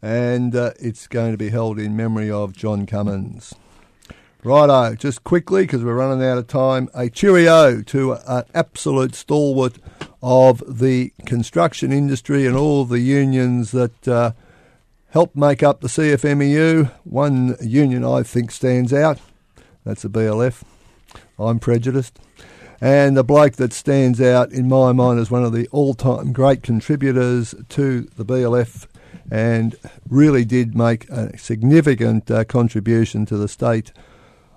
and 0.02 0.54
uh, 0.54 0.72
it's 0.78 1.06
going 1.06 1.32
to 1.32 1.38
be 1.38 1.50
held 1.50 1.78
in 1.78 1.96
memory 1.96 2.30
of 2.30 2.54
John 2.54 2.86
Cummins. 2.86 3.54
Righto, 4.42 4.94
just 4.94 5.22
quickly 5.22 5.64
because 5.64 5.84
we're 5.84 5.94
running 5.94 6.26
out 6.26 6.38
of 6.38 6.46
time. 6.46 6.88
A 6.94 7.10
cheerio 7.10 7.82
to 7.82 8.14
an 8.26 8.44
absolute 8.54 9.14
stalwart 9.14 9.78
of 10.22 10.62
the 10.66 11.12
construction 11.26 11.92
industry 11.92 12.46
and 12.46 12.56
all 12.56 12.86
the 12.86 13.00
unions 13.00 13.72
that 13.72 14.08
uh, 14.08 14.32
help 15.10 15.36
make 15.36 15.62
up 15.62 15.80
the 15.82 15.88
CFMEU. 15.88 16.90
One 17.04 17.56
union 17.60 18.02
I 18.02 18.22
think 18.22 18.50
stands 18.50 18.94
out. 18.94 19.18
That's 19.84 20.02
the 20.02 20.08
BLF. 20.08 20.62
I'm 21.38 21.58
prejudiced. 21.58 22.18
And 22.80 23.16
the 23.16 23.24
bloke 23.24 23.54
that 23.56 23.72
stands 23.72 24.20
out 24.20 24.52
in 24.52 24.68
my 24.68 24.92
mind 24.92 25.20
as 25.20 25.30
one 25.30 25.44
of 25.44 25.52
the 25.52 25.68
all 25.68 25.94
time 25.94 26.32
great 26.32 26.62
contributors 26.62 27.54
to 27.70 28.02
the 28.16 28.24
BLF 28.24 28.86
and 29.30 29.76
really 30.08 30.44
did 30.44 30.74
make 30.74 31.08
a 31.10 31.36
significant 31.38 32.30
uh, 32.30 32.44
contribution 32.44 33.26
to 33.26 33.36
the 33.36 33.48
state 33.48 33.92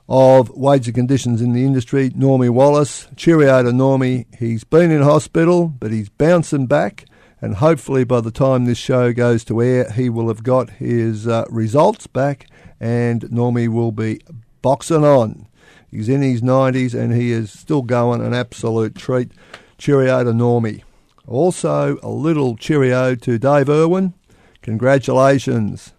of 0.09 0.49
wage 0.49 0.87
and 0.87 0.95
conditions 0.95 1.41
in 1.41 1.53
the 1.53 1.65
industry, 1.65 2.09
Normie 2.11 2.49
Wallace. 2.49 3.07
Cheerio 3.15 3.63
to 3.63 3.69
Normie. 3.69 4.25
He's 4.37 4.63
been 4.63 4.91
in 4.91 5.01
hospital, 5.01 5.67
but 5.67 5.91
he's 5.91 6.09
bouncing 6.09 6.65
back. 6.65 7.05
And 7.41 7.55
hopefully, 7.55 8.03
by 8.03 8.21
the 8.21 8.31
time 8.31 8.65
this 8.65 8.77
show 8.77 9.11
goes 9.11 9.43
to 9.45 9.61
air, 9.61 9.91
he 9.91 10.09
will 10.09 10.29
have 10.29 10.43
got 10.43 10.69
his 10.69 11.27
uh, 11.27 11.45
results 11.49 12.07
back 12.07 12.47
and 12.79 13.21
Normie 13.23 13.69
will 13.69 13.91
be 13.91 14.21
boxing 14.61 15.03
on. 15.03 15.47
He's 15.93 16.09
in 16.09 16.21
his 16.21 16.41
90s 16.41 16.93
and 16.93 17.13
he 17.13 17.31
is 17.31 17.51
still 17.51 17.81
going 17.81 18.21
an 18.21 18.33
absolute 18.33 18.95
treat. 18.95 19.31
Cheerio 19.77 20.23
to 20.23 20.31
Normie. 20.31 20.83
Also, 21.27 21.99
a 22.01 22.09
little 22.09 22.57
cheerio 22.57 23.15
to 23.15 23.37
Dave 23.37 23.69
Irwin. 23.69 24.13
Congratulations. 24.61 25.93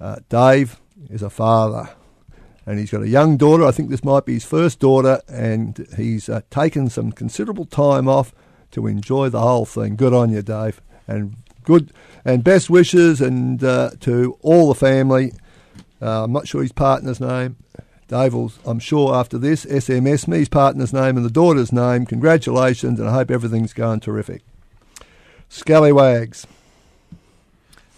Uh, 0.00 0.16
Dave 0.28 0.80
is 1.08 1.22
a 1.22 1.30
father 1.30 1.90
and 2.66 2.80
he's 2.80 2.90
got 2.90 3.02
a 3.02 3.08
young 3.08 3.36
daughter. 3.36 3.64
I 3.64 3.70
think 3.70 3.90
this 3.90 4.04
might 4.04 4.24
be 4.26 4.34
his 4.34 4.44
first 4.44 4.80
daughter, 4.80 5.20
and 5.28 5.86
he's 5.96 6.28
uh, 6.28 6.40
taken 6.50 6.90
some 6.90 7.12
considerable 7.12 7.64
time 7.64 8.08
off 8.08 8.34
to 8.72 8.88
enjoy 8.88 9.28
the 9.28 9.40
whole 9.40 9.64
thing. 9.64 9.94
Good 9.94 10.12
on 10.12 10.30
you, 10.30 10.42
Dave, 10.42 10.82
and 11.06 11.36
good 11.62 11.92
and 12.24 12.42
best 12.42 12.68
wishes 12.68 13.20
and 13.20 13.62
uh, 13.62 13.90
to 14.00 14.36
all 14.42 14.68
the 14.68 14.74
family. 14.74 15.32
Uh, 16.02 16.24
I'm 16.24 16.32
not 16.32 16.48
sure 16.48 16.60
his 16.60 16.72
partner's 16.72 17.20
name. 17.20 17.56
Dave 18.08 18.34
will, 18.34 18.52
I'm 18.64 18.78
sure, 18.78 19.14
after 19.14 19.36
this, 19.36 19.64
SMS 19.64 20.28
me 20.28 20.38
his 20.38 20.48
partner's 20.48 20.92
name 20.92 21.16
and 21.16 21.26
the 21.26 21.30
daughter's 21.30 21.72
name. 21.72 22.06
Congratulations, 22.06 23.00
and 23.00 23.08
I 23.08 23.12
hope 23.12 23.30
everything's 23.30 23.72
going 23.72 24.00
terrific. 24.00 24.42
Scallywags. 25.48 26.46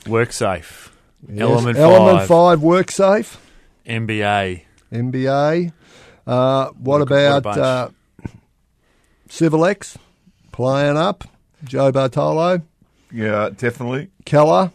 Work 0.06 0.32
safe. 0.32 0.94
Yes, 1.28 1.42
Element 1.42 1.76
Element 1.78 2.18
5. 2.20 2.28
5 2.28 2.62
work 2.62 2.90
safe. 2.90 3.38
MBA. 3.86 4.62
NBA. 4.92 5.72
Uh, 6.26 6.66
what 6.68 6.74
What 6.78 6.94
a- 7.00 7.04
what 7.14 7.36
about 7.38 7.42
bunch. 7.42 7.58
uh, 7.58 7.88
Civilex 9.28 9.96
playing 10.52 10.96
up? 10.96 11.24
Joe 11.64 11.90
Bartolo. 11.92 12.62
Yeah, 13.12 13.50
definitely. 13.56 14.08
Keller, 14.24 14.70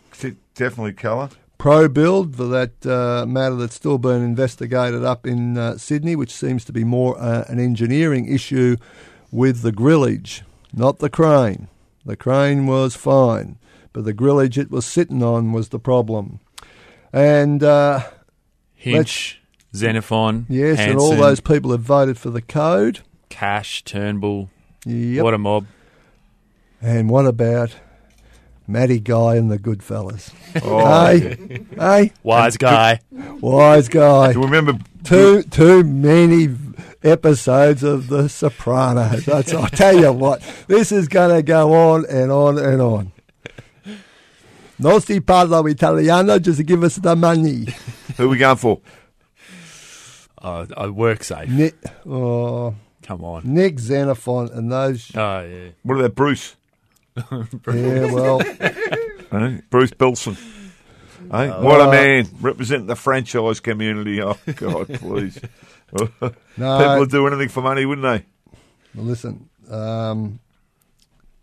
Definitely 0.56 0.94
colour. 0.94 1.30
Pro 1.64 1.88
Build 1.88 2.36
for 2.36 2.44
that 2.48 2.86
uh, 2.86 3.26
matter 3.26 3.56
that's 3.56 3.76
still 3.76 3.98
being 3.98 4.22
investigated 4.22 5.06
up 5.06 5.26
in 5.26 5.58
uh, 5.58 5.78
Sydney, 5.78 6.14
which 6.14 6.34
seems 6.34 6.66
to 6.66 6.74
be 6.74 6.84
more 6.84 7.18
uh, 7.18 7.46
an 7.48 7.58
engineering 7.58 8.28
issue 8.28 8.76
with 9.32 9.62
the 9.62 9.72
grillage, 9.72 10.42
not 10.74 11.00
the 11.00 11.10
crane. 11.10 11.70
The 12.06 12.18
crane 12.18 12.68
was 12.68 12.98
fine, 12.98 13.60
but 13.94 14.04
the 14.04 14.14
grillage 14.14 14.58
it 14.58 14.72
was 14.72 14.86
sitting 14.86 15.24
on 15.24 15.54
was 15.54 15.70
the 15.70 15.80
problem. 15.80 16.42
And 17.14 17.64
uh, 17.64 18.10
Hinch, 18.76 19.42
Xenophon, 19.74 20.48
yes, 20.50 20.78
and 20.80 21.00
all 21.00 21.16
those 21.16 21.40
people 21.40 21.72
have 21.72 21.80
voted 21.80 22.18
for 22.18 22.30
the 22.30 22.42
code. 22.42 23.00
Cash, 23.30 23.86
Turnbull. 23.86 24.50
Yep. 24.86 25.24
What 25.24 25.34
a 25.34 25.38
mob. 25.38 25.68
and 26.82 27.10
what 27.10 27.26
about 27.26 27.74
Matty 28.74 29.00
Guy 29.00 29.36
and 29.36 29.52
the 29.52 29.60
Goodfellas? 29.60 30.34
Oh, 30.64 31.06
hey, 31.06 31.64
hey, 31.78 32.12
Wise 32.24 32.58
guy. 32.58 33.00
wise 33.12 33.88
guy. 33.88 34.34
Do 34.34 34.40
you 34.40 34.46
remember? 34.46 34.80
too 35.04 35.44
too 35.44 35.84
many 35.84 36.50
episodes 37.04 37.84
of 37.84 38.08
The 38.08 38.28
Sopranos. 38.28 39.26
That's, 39.26 39.54
I 39.54 39.68
tell 39.70 39.96
you 39.96 40.12
what, 40.12 40.42
this 40.68 40.92
is 40.92 41.08
going 41.08 41.36
to 41.36 41.44
go 41.44 41.72
on 41.74 42.06
and 42.10 42.32
on 42.32 42.58
and 42.58 42.82
on. 42.82 43.12
Non 44.80 45.00
si 45.02 45.20
parlo 45.20 45.70
italiano, 45.70 46.40
just 46.40 46.66
give 46.66 46.84
us 46.84 46.96
the 46.96 47.16
money. 47.16 47.68
Who 48.18 48.26
are 48.26 48.28
we 48.28 48.38
going 48.38 48.58
for? 48.58 48.82
Oh, 50.42 50.66
I 50.76 50.88
work 50.88 51.24
safe. 51.24 51.48
Nick, 51.50 51.76
oh, 52.08 52.74
Come 53.04 53.24
on. 53.24 53.44
Nick 53.46 53.80
Xenophon 53.80 54.50
and 54.52 54.72
those. 54.72 55.12
Oh, 55.16 55.42
yeah. 55.42 55.70
What 55.84 56.00
about 56.00 56.16
Bruce? 56.16 56.56
Yeah, 57.68 58.12
well, 58.14 58.42
Eh? 59.32 59.58
Bruce 59.70 59.92
Bilson. 59.92 60.38
Eh? 61.32 61.48
what 61.62 61.82
a 61.82 61.90
man 61.90 62.28
representing 62.42 62.86
the 62.88 62.96
franchise 62.96 63.60
community. 63.60 64.22
Oh 64.22 64.38
God, 64.56 64.88
please. 65.00 65.40
People 65.92 67.00
would 67.00 67.10
do 67.12 67.26
anything 67.28 67.50
for 67.50 67.62
money, 67.62 67.86
wouldn't 67.86 68.04
they? 68.06 68.26
listen. 69.02 69.50
Um, 69.70 70.40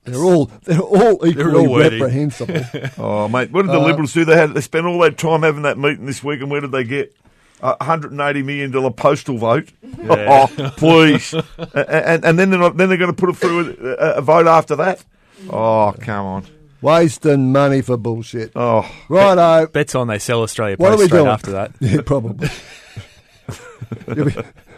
they're 0.05 0.21
all 0.21 0.47
they're 0.65 0.81
all 0.81 1.27
equally 1.27 1.67
all 1.67 1.79
reprehensible. 1.79 2.63
Oh, 2.99 3.29
mate, 3.29 3.51
what 3.51 3.63
did 3.63 3.73
the 3.73 3.81
Uh, 3.81 3.87
Liberals 3.87 4.13
do? 4.13 4.25
They 4.25 4.37
had 4.37 4.55
they 4.55 4.61
spent 4.61 4.87
all 4.87 4.99
that 5.01 5.19
time 5.19 5.43
having 5.43 5.63
that 5.63 5.79
meeting 5.79 6.07
this 6.07 6.23
week, 6.23 6.41
and 6.41 6.51
where 6.51 6.61
did 6.61 6.73
they 6.73 6.85
get? 6.85 7.15
A 7.63 7.85
hundred 7.85 8.13
and 8.13 8.21
eighty 8.21 8.43
million 8.43 8.71
dollar 8.71 8.91
postal 8.91 9.37
vote. 9.37 9.71
Yeah. 9.83 10.47
Oh, 10.59 10.71
please! 10.77 11.35
and, 11.35 11.75
and, 11.75 12.25
and 12.25 12.39
then 12.39 12.51
they're 12.51 12.59
not, 12.59 12.77
then 12.79 12.89
they're 12.89 12.97
going 12.99 13.15
to 13.15 13.17
put 13.17 13.29
it 13.31 13.37
through 13.37 13.77
a, 14.01 14.15
a 14.17 14.21
vote 14.23 14.47
after 14.47 14.77
that. 14.77 15.05
Oh, 15.49 15.95
come 16.01 16.27
on! 16.27 16.47
Wasting 16.83 17.53
money 17.53 17.83
for 17.83 17.97
bullshit. 17.97 18.53
Oh, 18.57 18.91
Righto. 19.09 19.67
Bets 19.69 19.95
on 19.95 20.09
they 20.09 20.19
sell 20.19 20.43
Australia 20.43 20.77
What 20.79 20.93
are 20.93 20.99
we 20.99 21.07
straight 21.07 21.19
doing? 21.21 21.29
after 21.31 21.53
that. 21.53 21.73
Yeah, 21.81 22.01
probably. 22.05 22.49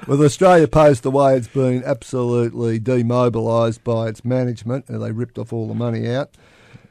With 0.09 0.21
Australia 0.21 0.67
Post, 0.67 1.03
the 1.05 1.11
way 1.11 1.37
it's 1.37 1.47
been 1.49 1.85
absolutely 1.85 2.79
demobilised 2.81 3.85
by 3.85 4.09
its 4.09 4.25
management, 4.25 4.89
and 4.89 5.01
they 5.03 5.13
ripped 5.13 5.39
off 5.39 5.53
all 5.53 5.69
the 5.69 5.75
money 5.75 6.09
out. 6.13 6.31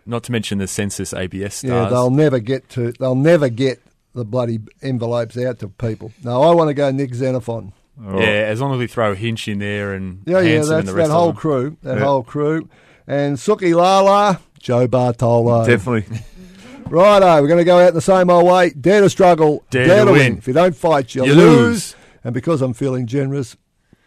Not 0.06 0.24
to 0.24 0.32
mention 0.32 0.58
the 0.60 0.68
census 0.68 1.14
ABS 1.14 1.56
stars. 1.56 1.72
Yeah, 1.72 1.90
they'll 1.90 2.10
never 2.10 2.40
get 2.40 2.70
to. 2.70 2.92
They'll 2.94 3.16
never 3.16 3.50
get 3.50 3.82
the 4.14 4.24
bloody 4.26 4.60
envelopes 4.82 5.38
out 5.38 5.60
to 5.60 5.68
people. 5.68 6.12
No, 6.24 6.42
I 6.42 6.54
want 6.54 6.70
to 6.70 6.74
go 6.74 6.90
Nick 6.92 7.14
Xenophon. 7.14 7.74
oh. 8.04 8.18
Yeah, 8.20 8.26
as 8.48 8.62
long 8.62 8.74
as 8.74 8.80
we 8.80 8.88
throw 8.88 9.14
Hinch 9.14 9.48
in 9.48 9.60
there 9.60 9.94
and 9.94 10.22
Yeah, 10.26 10.40
yeah, 10.40 10.50
Hanson 10.56 10.74
and 10.76 10.84
that's 10.84 10.92
the 10.92 10.98
rest 10.98 11.10
that 11.10 11.14
whole 11.16 11.28
them. 11.28 11.36
crew. 11.36 11.78
That 11.84 11.98
Yeah. 11.98 12.04
whole 12.06 12.24
crew, 12.24 12.70
and 13.08 13.38
Suki 13.38 13.76
Lala, 13.76 14.40
Joe 14.60 14.88
Bartolo. 14.88 15.66
definitely. 15.66 16.20
Righto, 16.90 17.42
we're 17.42 17.48
going 17.48 17.58
to 17.58 17.64
go 17.64 17.80
out 17.80 17.94
the 17.94 18.02
same 18.02 18.30
old 18.30 18.46
way. 18.46 18.72
Dare 18.72 19.02
to 19.02 19.10
struggle, 19.10 19.64
Dare 19.70 20.04
to 20.06 20.12
win. 20.12 20.38
If 20.40 20.48
you 20.48 20.54
don't 20.54 20.76
fight, 20.76 21.16
you, 21.16 21.26
You 21.26 21.34
lose. 21.36 21.58
lose. 21.58 21.96
And 22.24 22.34
because 22.34 22.62
I'm 22.62 22.74
feeling 22.74 23.08
generous, 23.08 23.56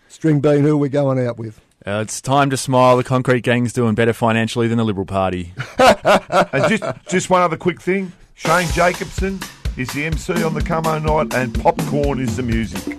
String 0.09 0.41
Bean, 0.41 0.61
who 0.63 0.75
are 0.75 0.77
we 0.77 0.89
going 0.91 1.19
out 1.27 1.39
with? 1.39 1.61
Uh, 1.87 2.01
it's 2.03 2.21
time 2.21 2.51
to 2.51 2.57
smile. 2.57 2.97
The 2.97 3.05
Concrete 3.05 3.41
Gang's 3.43 3.73
doing 3.73 3.95
better 3.95 4.13
financially 4.13 4.69
than 4.69 4.79
the 4.79 4.85
Liberal 4.85 5.07
Party. 5.07 5.53
And 5.79 6.69
just 6.69 6.83
just 7.09 7.31
one 7.31 7.43
other 7.43 7.57
quick 7.57 7.81
thing: 7.81 8.13
Shane 8.35 8.69
Jacobson 8.69 9.41
is 9.77 9.89
the 9.93 10.05
MC 10.07 10.43
on 10.43 10.55
the 10.55 10.63
Como 10.63 10.99
night, 10.99 11.35
and 11.35 11.59
Popcorn 11.61 12.21
is 12.21 12.37
the 12.37 12.43
music. 12.43 12.99